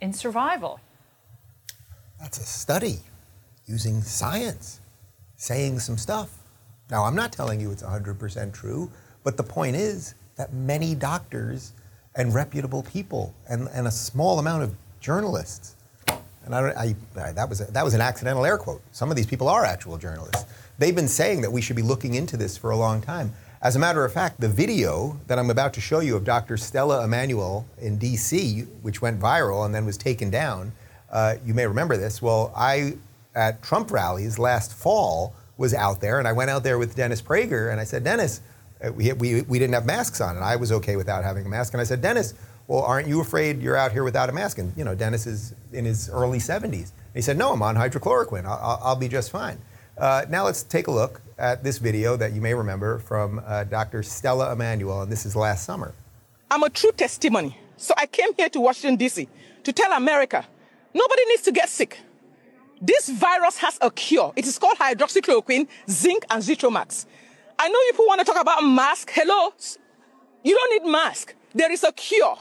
in 0.00 0.12
survival. 0.12 0.78
That's 2.20 2.38
a 2.38 2.46
study 2.46 3.00
using 3.68 4.02
science, 4.02 4.80
saying 5.36 5.78
some 5.78 5.98
stuff. 5.98 6.30
Now, 6.90 7.04
I'm 7.04 7.14
not 7.14 7.32
telling 7.32 7.60
you 7.60 7.70
it's 7.70 7.82
100% 7.82 8.52
true, 8.52 8.90
but 9.22 9.36
the 9.36 9.42
point 9.42 9.76
is 9.76 10.14
that 10.36 10.52
many 10.52 10.94
doctors 10.94 11.74
and 12.14 12.34
reputable 12.34 12.82
people 12.82 13.34
and, 13.48 13.68
and 13.72 13.86
a 13.86 13.90
small 13.90 14.38
amount 14.38 14.62
of 14.62 14.74
journalists. 15.00 15.76
And 16.44 16.54
I, 16.54 16.70
I, 16.70 17.20
I, 17.20 17.32
that, 17.32 17.48
was 17.48 17.60
a, 17.60 17.64
that 17.72 17.84
was 17.84 17.92
an 17.92 18.00
accidental 18.00 18.46
air 18.46 18.56
quote. 18.56 18.80
Some 18.92 19.10
of 19.10 19.16
these 19.16 19.26
people 19.26 19.48
are 19.48 19.64
actual 19.64 19.98
journalists. 19.98 20.46
They've 20.78 20.94
been 20.94 21.08
saying 21.08 21.42
that 21.42 21.50
we 21.50 21.60
should 21.60 21.76
be 21.76 21.82
looking 21.82 22.14
into 22.14 22.36
this 22.36 22.56
for 22.56 22.70
a 22.70 22.76
long 22.76 23.02
time. 23.02 23.34
As 23.60 23.76
a 23.76 23.78
matter 23.78 24.04
of 24.04 24.12
fact, 24.12 24.40
the 24.40 24.48
video 24.48 25.20
that 25.26 25.38
I'm 25.38 25.50
about 25.50 25.74
to 25.74 25.80
show 25.80 25.98
you 25.98 26.16
of 26.16 26.24
Dr. 26.24 26.56
Stella 26.56 27.04
Immanuel 27.04 27.66
in 27.80 27.98
DC, 27.98 28.66
which 28.82 29.02
went 29.02 29.20
viral 29.20 29.66
and 29.66 29.74
then 29.74 29.84
was 29.84 29.96
taken 29.96 30.30
down, 30.30 30.72
uh, 31.10 31.34
you 31.44 31.54
may 31.54 31.66
remember 31.66 31.96
this. 31.96 32.22
Well, 32.22 32.52
I, 32.56 32.94
at 33.38 33.62
Trump 33.62 33.90
rallies 33.92 34.38
last 34.38 34.74
fall, 34.74 35.34
was 35.56 35.72
out 35.72 36.00
there, 36.00 36.18
and 36.18 36.26
I 36.26 36.32
went 36.32 36.50
out 36.50 36.64
there 36.64 36.78
with 36.78 36.96
Dennis 36.96 37.22
Prager, 37.22 37.70
and 37.70 37.80
I 37.80 37.84
said, 37.84 38.02
Dennis, 38.04 38.40
uh, 38.84 38.92
we, 38.92 39.12
we, 39.12 39.42
we 39.42 39.58
didn't 39.58 39.74
have 39.74 39.86
masks 39.86 40.20
on, 40.20 40.36
and 40.36 40.44
I 40.44 40.56
was 40.56 40.72
okay 40.72 40.96
without 40.96 41.24
having 41.24 41.46
a 41.46 41.48
mask. 41.48 41.72
And 41.72 41.80
I 41.80 41.84
said, 41.84 42.02
Dennis, 42.02 42.34
well, 42.66 42.82
aren't 42.82 43.08
you 43.08 43.20
afraid 43.20 43.62
you're 43.62 43.76
out 43.76 43.92
here 43.92 44.04
without 44.04 44.28
a 44.28 44.32
mask? 44.32 44.58
And, 44.58 44.72
you 44.76 44.84
know, 44.84 44.94
Dennis 44.94 45.26
is 45.26 45.54
in 45.72 45.84
his 45.84 46.10
early 46.10 46.38
70s. 46.38 46.64
And 46.72 47.14
he 47.14 47.22
said, 47.22 47.38
no, 47.38 47.52
I'm 47.52 47.62
on 47.62 47.76
hydrochloroquine. 47.76 48.44
I'll, 48.44 48.60
I'll, 48.60 48.80
I'll 48.82 48.96
be 48.96 49.08
just 49.08 49.30
fine. 49.30 49.58
Uh, 49.96 50.24
now 50.28 50.44
let's 50.44 50.62
take 50.62 50.86
a 50.86 50.90
look 50.90 51.20
at 51.38 51.64
this 51.64 51.78
video 51.78 52.16
that 52.16 52.32
you 52.32 52.40
may 52.40 52.54
remember 52.54 52.98
from 52.98 53.40
uh, 53.44 53.64
Dr. 53.64 54.02
Stella 54.02 54.52
Immanuel, 54.52 55.02
and 55.02 55.10
this 55.10 55.24
is 55.26 55.34
last 55.34 55.64
summer. 55.64 55.94
I'm 56.50 56.62
a 56.62 56.70
true 56.70 56.92
testimony. 56.92 57.56
So 57.76 57.94
I 57.96 58.06
came 58.06 58.34
here 58.34 58.48
to 58.50 58.60
Washington, 58.60 58.96
D.C. 58.96 59.28
to 59.64 59.72
tell 59.72 59.92
America 59.92 60.44
nobody 60.92 61.24
needs 61.26 61.42
to 61.42 61.52
get 61.52 61.68
sick. 61.68 61.98
This 62.80 63.08
virus 63.08 63.58
has 63.58 63.78
a 63.80 63.90
cure. 63.90 64.32
It 64.36 64.46
is 64.46 64.58
called 64.58 64.78
hydroxychloroquine, 64.78 65.66
zinc, 65.90 66.24
and 66.30 66.42
Zithromax. 66.42 67.06
I 67.58 67.68
know 67.68 67.78
people 67.90 68.06
want 68.06 68.20
to 68.20 68.24
talk 68.24 68.40
about 68.40 68.62
mask. 68.62 69.10
Hello? 69.12 69.52
You 70.44 70.54
don't 70.54 70.84
need 70.84 70.90
mask. 70.90 71.34
There 71.54 71.72
is 71.72 71.82
a 71.82 71.92
cure. 71.92 72.36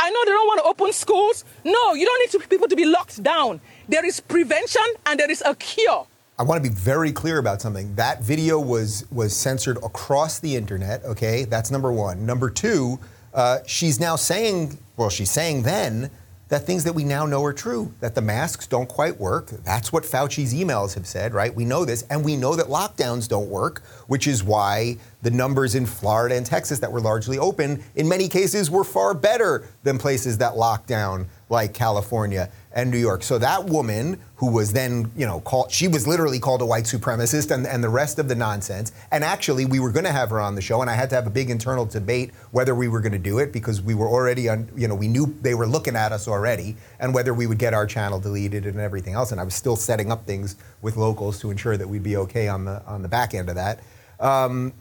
I 0.00 0.10
know 0.10 0.24
they 0.24 0.30
don't 0.30 0.46
want 0.46 0.60
to 0.60 0.64
open 0.64 0.92
schools. 0.92 1.44
No, 1.64 1.94
you 1.94 2.06
don't 2.06 2.20
need 2.20 2.40
to, 2.40 2.48
people 2.48 2.68
to 2.68 2.76
be 2.76 2.86
locked 2.86 3.22
down. 3.22 3.60
There 3.88 4.04
is 4.04 4.20
prevention 4.20 4.82
and 5.06 5.20
there 5.20 5.30
is 5.30 5.42
a 5.44 5.54
cure. 5.54 6.06
I 6.38 6.44
want 6.44 6.64
to 6.64 6.68
be 6.68 6.74
very 6.74 7.12
clear 7.12 7.38
about 7.38 7.60
something. 7.60 7.94
That 7.94 8.22
video 8.22 8.58
was 8.58 9.04
was 9.12 9.36
censored 9.36 9.76
across 9.76 10.40
the 10.40 10.56
internet. 10.56 11.04
Okay, 11.04 11.44
that's 11.44 11.70
number 11.70 11.92
one. 11.92 12.24
Number 12.24 12.48
two, 12.48 12.98
uh, 13.34 13.58
she's 13.66 14.00
now 14.00 14.16
saying, 14.16 14.78
well, 14.96 15.10
she's 15.10 15.30
saying 15.30 15.62
then 15.62 16.10
that 16.52 16.66
things 16.66 16.84
that 16.84 16.92
we 16.92 17.02
now 17.02 17.24
know 17.24 17.42
are 17.42 17.52
true, 17.54 17.94
that 18.00 18.14
the 18.14 18.20
masks 18.20 18.66
don't 18.66 18.86
quite 18.86 19.18
work. 19.18 19.46
That's 19.64 19.90
what 19.90 20.04
Fauci's 20.04 20.52
emails 20.52 20.92
have 20.92 21.06
said, 21.06 21.32
right? 21.32 21.54
We 21.54 21.64
know 21.64 21.86
this, 21.86 22.02
and 22.10 22.22
we 22.22 22.36
know 22.36 22.54
that 22.56 22.66
lockdowns 22.66 23.26
don't 23.26 23.48
work, 23.48 23.82
which 24.06 24.26
is 24.26 24.44
why 24.44 24.98
the 25.22 25.30
numbers 25.30 25.74
in 25.74 25.86
Florida 25.86 26.34
and 26.34 26.44
Texas 26.44 26.78
that 26.80 26.92
were 26.92 27.00
largely 27.00 27.38
open, 27.38 27.82
in 27.94 28.06
many 28.06 28.28
cases, 28.28 28.70
were 28.70 28.84
far 28.84 29.14
better 29.14 29.66
than 29.82 29.96
places 29.96 30.36
that 30.38 30.58
locked 30.58 30.88
down, 30.88 31.26
like 31.52 31.74
California 31.74 32.50
and 32.72 32.90
New 32.90 32.98
York. 32.98 33.22
So 33.22 33.38
that 33.38 33.66
woman 33.66 34.18
who 34.36 34.50
was 34.50 34.72
then, 34.72 35.12
you 35.14 35.26
know, 35.26 35.40
called, 35.40 35.70
she 35.70 35.86
was 35.86 36.06
literally 36.06 36.40
called 36.40 36.62
a 36.62 36.66
white 36.66 36.84
supremacist 36.84 37.50
and, 37.50 37.66
and 37.66 37.84
the 37.84 37.90
rest 37.90 38.18
of 38.18 38.26
the 38.26 38.34
nonsense. 38.34 38.90
And 39.10 39.22
actually, 39.22 39.66
we 39.66 39.78
were 39.78 39.92
going 39.92 40.06
to 40.06 40.12
have 40.12 40.30
her 40.30 40.40
on 40.40 40.54
the 40.54 40.62
show, 40.62 40.80
and 40.80 40.90
I 40.90 40.94
had 40.94 41.10
to 41.10 41.14
have 41.14 41.26
a 41.26 41.30
big 41.30 41.50
internal 41.50 41.84
debate 41.84 42.32
whether 42.50 42.74
we 42.74 42.88
were 42.88 43.00
going 43.00 43.12
to 43.12 43.18
do 43.18 43.38
it 43.38 43.52
because 43.52 43.82
we 43.82 43.94
were 43.94 44.08
already 44.08 44.48
on, 44.48 44.66
you 44.74 44.88
know, 44.88 44.94
we 44.94 45.08
knew 45.08 45.36
they 45.42 45.54
were 45.54 45.66
looking 45.66 45.94
at 45.94 46.10
us 46.10 46.26
already, 46.26 46.74
and 46.98 47.12
whether 47.12 47.34
we 47.34 47.46
would 47.46 47.58
get 47.58 47.74
our 47.74 47.86
channel 47.86 48.18
deleted 48.18 48.64
and 48.64 48.80
everything 48.80 49.12
else. 49.12 49.30
And 49.30 49.40
I 49.40 49.44
was 49.44 49.54
still 49.54 49.76
setting 49.76 50.10
up 50.10 50.24
things 50.24 50.56
with 50.80 50.96
locals 50.96 51.38
to 51.40 51.50
ensure 51.50 51.76
that 51.76 51.86
we'd 51.86 52.02
be 52.02 52.16
okay 52.16 52.48
on 52.48 52.64
the 52.64 52.82
on 52.86 53.02
the 53.02 53.08
back 53.08 53.34
end 53.34 53.50
of 53.50 53.56
that. 53.56 53.80
Um, 54.18 54.72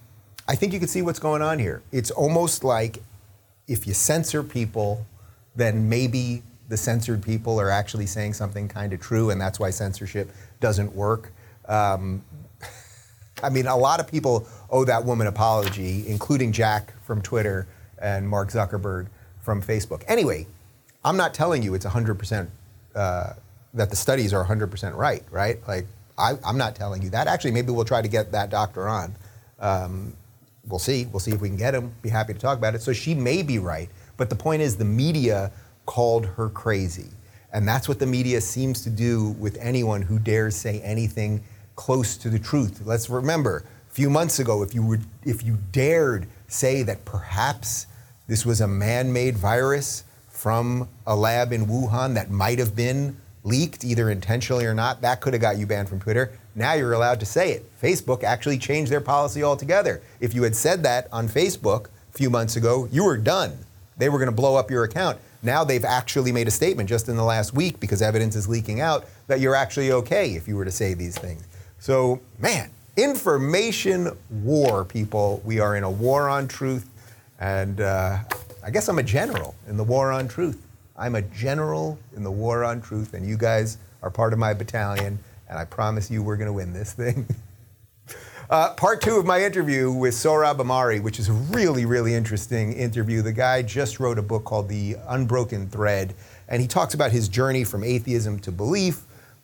I 0.47 0.55
think 0.55 0.71
you 0.71 0.79
can 0.79 0.87
see 0.87 1.01
what's 1.01 1.19
going 1.19 1.41
on 1.41 1.59
here. 1.59 1.83
It's 1.91 2.11
almost 2.11 2.63
like 2.63 2.99
if 3.67 3.85
you 3.85 3.93
censor 3.93 4.41
people, 4.43 5.05
then 5.55 5.89
maybe 5.89 6.43
the 6.71 6.77
censored 6.77 7.21
people 7.21 7.59
are 7.59 7.69
actually 7.69 8.05
saying 8.05 8.33
something 8.33 8.69
kind 8.69 8.93
of 8.93 9.01
true, 9.01 9.29
and 9.29 9.41
that's 9.41 9.59
why 9.59 9.69
censorship 9.69 10.31
doesn't 10.61 10.95
work. 10.95 11.33
Um, 11.67 12.23
I 13.43 13.49
mean, 13.49 13.67
a 13.67 13.75
lot 13.75 13.99
of 13.99 14.07
people 14.07 14.47
owe 14.69 14.85
that 14.85 15.03
woman 15.03 15.27
apology, 15.27 16.07
including 16.07 16.53
Jack 16.53 16.93
from 17.03 17.21
Twitter 17.21 17.67
and 18.01 18.27
Mark 18.27 18.51
Zuckerberg 18.51 19.07
from 19.41 19.61
Facebook. 19.61 20.03
Anyway, 20.07 20.47
I'm 21.03 21.17
not 21.17 21.33
telling 21.33 21.61
you 21.61 21.73
it's 21.73 21.85
100% 21.85 22.47
uh, 22.95 23.33
that 23.73 23.89
the 23.89 23.95
studies 23.97 24.33
are 24.33 24.45
100% 24.45 24.95
right, 24.95 25.23
right? 25.29 25.57
Like, 25.67 25.87
I, 26.17 26.35
am 26.45 26.57
not 26.57 26.73
telling 26.73 27.01
you 27.01 27.09
that. 27.09 27.27
Actually, 27.27 27.51
maybe 27.51 27.73
we'll 27.73 27.83
try 27.83 28.01
to 28.01 28.07
get 28.07 28.31
that 28.31 28.49
doctor 28.49 28.87
on. 28.87 29.13
Um, 29.59 30.13
we'll 30.69 30.79
see. 30.79 31.05
We'll 31.05 31.19
see 31.19 31.31
if 31.31 31.41
we 31.41 31.49
can 31.49 31.57
get 31.57 31.75
him. 31.75 31.93
Be 32.01 32.07
happy 32.07 32.33
to 32.33 32.39
talk 32.39 32.57
about 32.57 32.75
it. 32.75 32.81
So 32.81 32.93
she 32.93 33.13
may 33.13 33.43
be 33.43 33.59
right, 33.59 33.89
but 34.15 34.29
the 34.29 34.37
point 34.37 34.61
is, 34.61 34.77
the 34.77 34.85
media 34.85 35.51
called 35.85 36.25
her 36.25 36.49
crazy. 36.49 37.09
And 37.53 37.67
that's 37.67 37.87
what 37.87 37.99
the 37.99 38.05
media 38.05 38.39
seems 38.41 38.81
to 38.83 38.89
do 38.89 39.31
with 39.31 39.57
anyone 39.59 40.01
who 40.01 40.19
dares 40.19 40.55
say 40.55 40.79
anything 40.81 41.43
close 41.75 42.17
to 42.17 42.29
the 42.29 42.39
truth. 42.39 42.81
Let's 42.85 43.09
remember, 43.09 43.65
a 43.89 43.93
few 43.93 44.09
months 44.09 44.39
ago, 44.39 44.63
if 44.63 44.73
you, 44.73 44.85
were, 44.85 44.99
if 45.23 45.43
you 45.43 45.57
dared 45.71 46.27
say 46.47 46.83
that 46.83 47.03
perhaps 47.03 47.87
this 48.27 48.45
was 48.45 48.61
a 48.61 48.67
man 48.67 49.11
made 49.11 49.37
virus 49.37 50.05
from 50.29 50.87
a 51.05 51.15
lab 51.15 51.51
in 51.51 51.65
Wuhan 51.65 52.13
that 52.15 52.31
might 52.31 52.59
have 52.59 52.75
been 52.75 53.17
leaked, 53.43 53.83
either 53.83 54.09
intentionally 54.09 54.65
or 54.65 54.73
not, 54.73 55.01
that 55.01 55.19
could 55.19 55.33
have 55.33 55.41
got 55.41 55.57
you 55.57 55.65
banned 55.65 55.89
from 55.89 55.99
Twitter. 55.99 56.31
Now 56.55 56.73
you're 56.73 56.93
allowed 56.93 57.19
to 57.21 57.25
say 57.25 57.51
it. 57.51 57.65
Facebook 57.81 58.23
actually 58.23 58.57
changed 58.57 58.91
their 58.91 59.01
policy 59.01 59.43
altogether. 59.43 60.01
If 60.19 60.33
you 60.33 60.43
had 60.43 60.55
said 60.55 60.83
that 60.83 61.07
on 61.11 61.27
Facebook 61.27 61.87
a 62.13 62.17
few 62.17 62.29
months 62.29 62.55
ago, 62.55 62.87
you 62.91 63.03
were 63.03 63.17
done. 63.17 63.57
They 63.97 64.09
were 64.09 64.17
going 64.17 64.29
to 64.29 64.35
blow 64.35 64.55
up 64.55 64.71
your 64.71 64.83
account. 64.83 65.17
Now 65.43 65.63
they've 65.63 65.85
actually 65.85 66.31
made 66.31 66.47
a 66.47 66.51
statement 66.51 66.87
just 66.87 67.09
in 67.09 67.15
the 67.15 67.23
last 67.23 67.53
week 67.53 67.79
because 67.79 68.01
evidence 68.01 68.35
is 68.35 68.47
leaking 68.47 68.79
out 68.79 69.05
that 69.27 69.39
you're 69.39 69.55
actually 69.55 69.91
okay 69.91 70.35
if 70.35 70.47
you 70.47 70.55
were 70.55 70.65
to 70.65 70.71
say 70.71 70.93
these 70.93 71.17
things. 71.17 71.47
So, 71.79 72.21
man, 72.39 72.69
information 72.95 74.15
war, 74.29 74.85
people. 74.85 75.41
We 75.43 75.59
are 75.59 75.75
in 75.75 75.83
a 75.83 75.89
war 75.89 76.29
on 76.29 76.47
truth. 76.47 76.87
And 77.39 77.81
uh, 77.81 78.19
I 78.63 78.69
guess 78.69 78.87
I'm 78.87 78.99
a 78.99 79.03
general 79.03 79.55
in 79.67 79.77
the 79.77 79.83
war 79.83 80.11
on 80.11 80.27
truth. 80.27 80.63
I'm 80.95 81.15
a 81.15 81.23
general 81.23 81.97
in 82.15 82.23
the 82.23 82.29
war 82.29 82.63
on 82.63 82.79
truth, 82.79 83.15
and 83.15 83.25
you 83.25 83.35
guys 83.35 83.79
are 84.03 84.11
part 84.11 84.33
of 84.33 84.39
my 84.39 84.53
battalion, 84.53 85.17
and 85.49 85.57
I 85.57 85.65
promise 85.65 86.11
you 86.11 86.21
we're 86.21 86.37
going 86.37 86.47
to 86.47 86.53
win 86.53 86.73
this 86.73 86.93
thing. 86.93 87.25
Uh, 88.51 88.73
part 88.73 88.99
two 88.99 89.15
of 89.15 89.25
my 89.25 89.41
interview 89.41 89.89
with 89.89 90.13
Sohrab 90.13 90.57
Ahmari, 90.57 91.01
which 91.01 91.19
is 91.19 91.29
a 91.29 91.31
really, 91.31 91.85
really 91.85 92.13
interesting 92.13 92.73
interview. 92.73 93.21
The 93.21 93.31
guy 93.31 93.61
just 93.61 93.97
wrote 93.97 94.19
a 94.19 94.21
book 94.21 94.43
called 94.43 94.67
The 94.67 94.97
Unbroken 95.07 95.69
Thread, 95.69 96.13
and 96.49 96.61
he 96.61 96.67
talks 96.67 96.93
about 96.93 97.13
his 97.13 97.29
journey 97.29 97.63
from 97.63 97.81
atheism 97.81 98.39
to 98.39 98.51
belief 98.51 99.03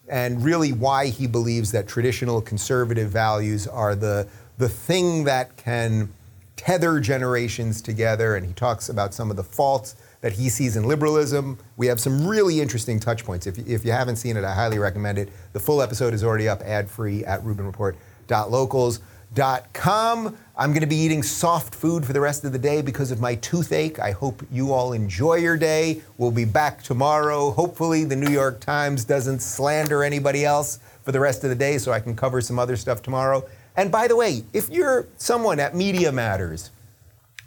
and 0.09 0.43
really 0.43 0.73
why 0.73 1.05
he 1.05 1.25
believes 1.25 1.71
that 1.71 1.87
traditional 1.87 2.41
conservative 2.41 3.09
values 3.09 3.65
are 3.65 3.95
the, 3.95 4.27
the 4.57 4.67
thing 4.67 5.23
that 5.23 5.55
can 5.55 6.13
tether 6.57 6.99
generations 6.99 7.81
together. 7.81 8.35
And 8.35 8.45
he 8.45 8.51
talks 8.51 8.89
about 8.89 9.13
some 9.13 9.31
of 9.31 9.37
the 9.37 9.43
faults 9.43 9.95
that 10.19 10.33
he 10.33 10.49
sees 10.49 10.75
in 10.75 10.83
liberalism. 10.83 11.59
We 11.77 11.87
have 11.87 12.01
some 12.01 12.27
really 12.27 12.59
interesting 12.59 12.99
touch 12.99 13.23
points. 13.23 13.47
If, 13.47 13.57
if 13.57 13.85
you 13.85 13.93
haven't 13.93 14.17
seen 14.17 14.35
it, 14.35 14.43
I 14.43 14.53
highly 14.53 14.79
recommend 14.79 15.17
it. 15.17 15.29
The 15.53 15.61
full 15.61 15.81
episode 15.81 16.13
is 16.13 16.25
already 16.25 16.49
up 16.49 16.61
ad 16.63 16.89
free 16.89 17.23
at 17.23 17.41
Rubin 17.45 17.65
Report 17.65 17.95
locals. 18.29 18.99
com. 19.73 20.37
I'm 20.55 20.71
going 20.71 20.81
to 20.81 20.87
be 20.87 20.95
eating 20.95 21.21
soft 21.21 21.75
food 21.75 22.05
for 22.05 22.13
the 22.13 22.21
rest 22.21 22.43
of 22.43 22.51
the 22.51 22.59
day 22.59 22.81
because 22.81 23.11
of 23.11 23.21
my 23.21 23.35
toothache. 23.35 23.99
I 23.99 24.11
hope 24.11 24.41
you 24.51 24.73
all 24.73 24.93
enjoy 24.93 25.35
your 25.35 25.57
day. 25.57 26.01
We'll 26.17 26.31
be 26.31 26.45
back 26.45 26.81
tomorrow. 26.81 27.51
Hopefully, 27.51 28.03
the 28.05 28.15
New 28.15 28.31
York 28.31 28.59
Times 28.59 29.05
doesn't 29.05 29.39
slander 29.39 30.03
anybody 30.03 30.45
else 30.45 30.79
for 31.03 31.11
the 31.11 31.19
rest 31.19 31.43
of 31.43 31.49
the 31.51 31.55
day 31.55 31.77
so 31.77 31.91
I 31.91 31.99
can 31.99 32.15
cover 32.15 32.41
some 32.41 32.57
other 32.57 32.75
stuff 32.75 33.01
tomorrow. 33.01 33.43
And 33.75 33.91
by 33.91 34.07
the 34.07 34.15
way, 34.15 34.43
if 34.53 34.69
you're 34.69 35.07
someone 35.17 35.59
at 35.59 35.75
Media 35.75 36.11
Matters 36.11 36.71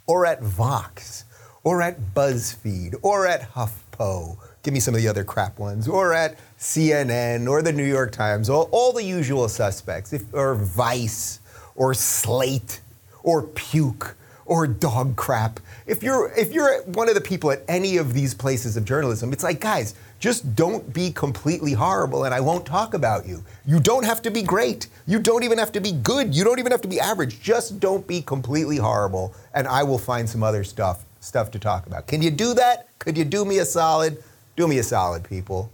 or 0.06 0.24
at 0.24 0.40
Vox 0.40 1.24
or 1.64 1.82
at 1.82 2.14
BuzzFeed 2.14 2.94
or 3.02 3.26
at 3.26 3.52
HuffPo, 3.52 4.38
give 4.62 4.74
me 4.74 4.80
some 4.80 4.94
of 4.94 5.00
the 5.00 5.08
other 5.08 5.24
crap 5.24 5.58
ones, 5.58 5.88
or 5.88 6.12
at 6.12 6.38
CNN 6.58 7.48
or 7.48 7.62
the 7.62 7.72
New 7.72 7.84
York 7.84 8.12
Times, 8.12 8.50
all, 8.50 8.68
all 8.72 8.92
the 8.92 9.04
usual 9.04 9.48
suspects, 9.48 10.12
if, 10.12 10.22
or 10.32 10.54
Vice 10.54 11.40
or 11.74 11.94
Slate 11.94 12.80
or 13.22 13.42
Puke 13.42 14.16
or 14.44 14.66
dog 14.66 15.14
crap. 15.16 15.60
If 15.86 16.02
you're 16.02 16.32
if 16.36 16.52
you're 16.52 16.82
one 16.82 17.08
of 17.08 17.14
the 17.14 17.20
people 17.20 17.52
at 17.52 17.62
any 17.68 17.96
of 17.96 18.12
these 18.12 18.34
places 18.34 18.76
of 18.76 18.84
journalism, 18.84 19.32
it's 19.32 19.44
like, 19.44 19.60
guys, 19.60 19.94
just 20.18 20.54
don't 20.54 20.92
be 20.92 21.12
completely 21.12 21.72
horrible 21.72 22.24
and 22.24 22.34
I 22.34 22.40
won't 22.40 22.66
talk 22.66 22.92
about 22.92 23.26
you. 23.26 23.42
You 23.64 23.80
don't 23.80 24.04
have 24.04 24.20
to 24.22 24.30
be 24.30 24.42
great. 24.42 24.88
You 25.06 25.20
don't 25.20 25.44
even 25.44 25.56
have 25.58 25.72
to 25.72 25.80
be 25.80 25.92
good. 25.92 26.34
You 26.34 26.44
don't 26.44 26.58
even 26.58 26.72
have 26.72 26.82
to 26.82 26.88
be 26.88 27.00
average. 27.00 27.40
Just 27.40 27.80
don't 27.80 28.06
be 28.06 28.20
completely 28.22 28.76
horrible 28.76 29.34
and 29.54 29.66
I 29.66 29.82
will 29.84 29.98
find 29.98 30.28
some 30.28 30.42
other 30.42 30.64
stuff 30.64 31.04
stuff 31.20 31.50
to 31.52 31.58
talk 31.58 31.86
about. 31.86 32.06
Can 32.06 32.20
you 32.20 32.30
do 32.30 32.52
that? 32.54 32.88
Could 32.98 33.16
you 33.16 33.24
do 33.24 33.44
me 33.44 33.58
a 33.58 33.64
solid? 33.64 34.22
Do 34.60 34.68
me 34.68 34.76
a 34.76 34.82
solid, 34.82 35.24
people. 35.24 35.72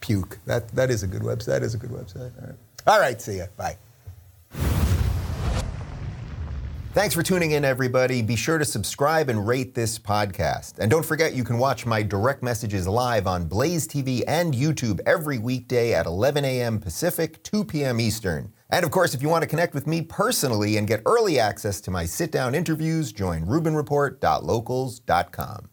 Puke. 0.00 0.40
That 0.44 0.74
that 0.74 0.90
is 0.90 1.04
a 1.04 1.06
good 1.06 1.22
website. 1.22 1.44
That 1.44 1.62
is 1.62 1.74
a 1.74 1.78
good 1.78 1.90
website. 1.90 2.32
All 2.40 2.48
right. 2.48 2.56
All 2.88 2.98
right, 2.98 3.22
see 3.22 3.36
ya. 3.36 3.44
Bye. 3.56 3.78
Thanks 6.94 7.14
for 7.14 7.22
tuning 7.22 7.52
in, 7.52 7.64
everybody. 7.64 8.22
Be 8.22 8.34
sure 8.34 8.58
to 8.58 8.64
subscribe 8.64 9.28
and 9.28 9.46
rate 9.46 9.76
this 9.76 10.00
podcast. 10.00 10.80
And 10.80 10.90
don't 10.90 11.06
forget, 11.06 11.34
you 11.34 11.44
can 11.44 11.58
watch 11.58 11.86
my 11.86 12.02
direct 12.02 12.42
messages 12.42 12.88
live 12.88 13.28
on 13.28 13.46
Blaze 13.46 13.86
TV 13.86 14.24
and 14.26 14.52
YouTube 14.52 14.98
every 15.06 15.38
weekday 15.38 15.94
at 15.94 16.04
11 16.04 16.44
a.m. 16.44 16.80
Pacific, 16.80 17.40
2 17.44 17.66
p.m. 17.66 18.00
Eastern. 18.00 18.52
And 18.68 18.84
of 18.84 18.90
course, 18.90 19.14
if 19.14 19.22
you 19.22 19.28
want 19.28 19.42
to 19.42 19.48
connect 19.48 19.74
with 19.74 19.86
me 19.86 20.02
personally 20.02 20.76
and 20.76 20.88
get 20.88 21.02
early 21.06 21.38
access 21.38 21.80
to 21.82 21.92
my 21.92 22.04
sit 22.04 22.32
down 22.32 22.56
interviews, 22.56 23.12
join 23.12 23.46
RubinReport.locals.com. 23.46 25.68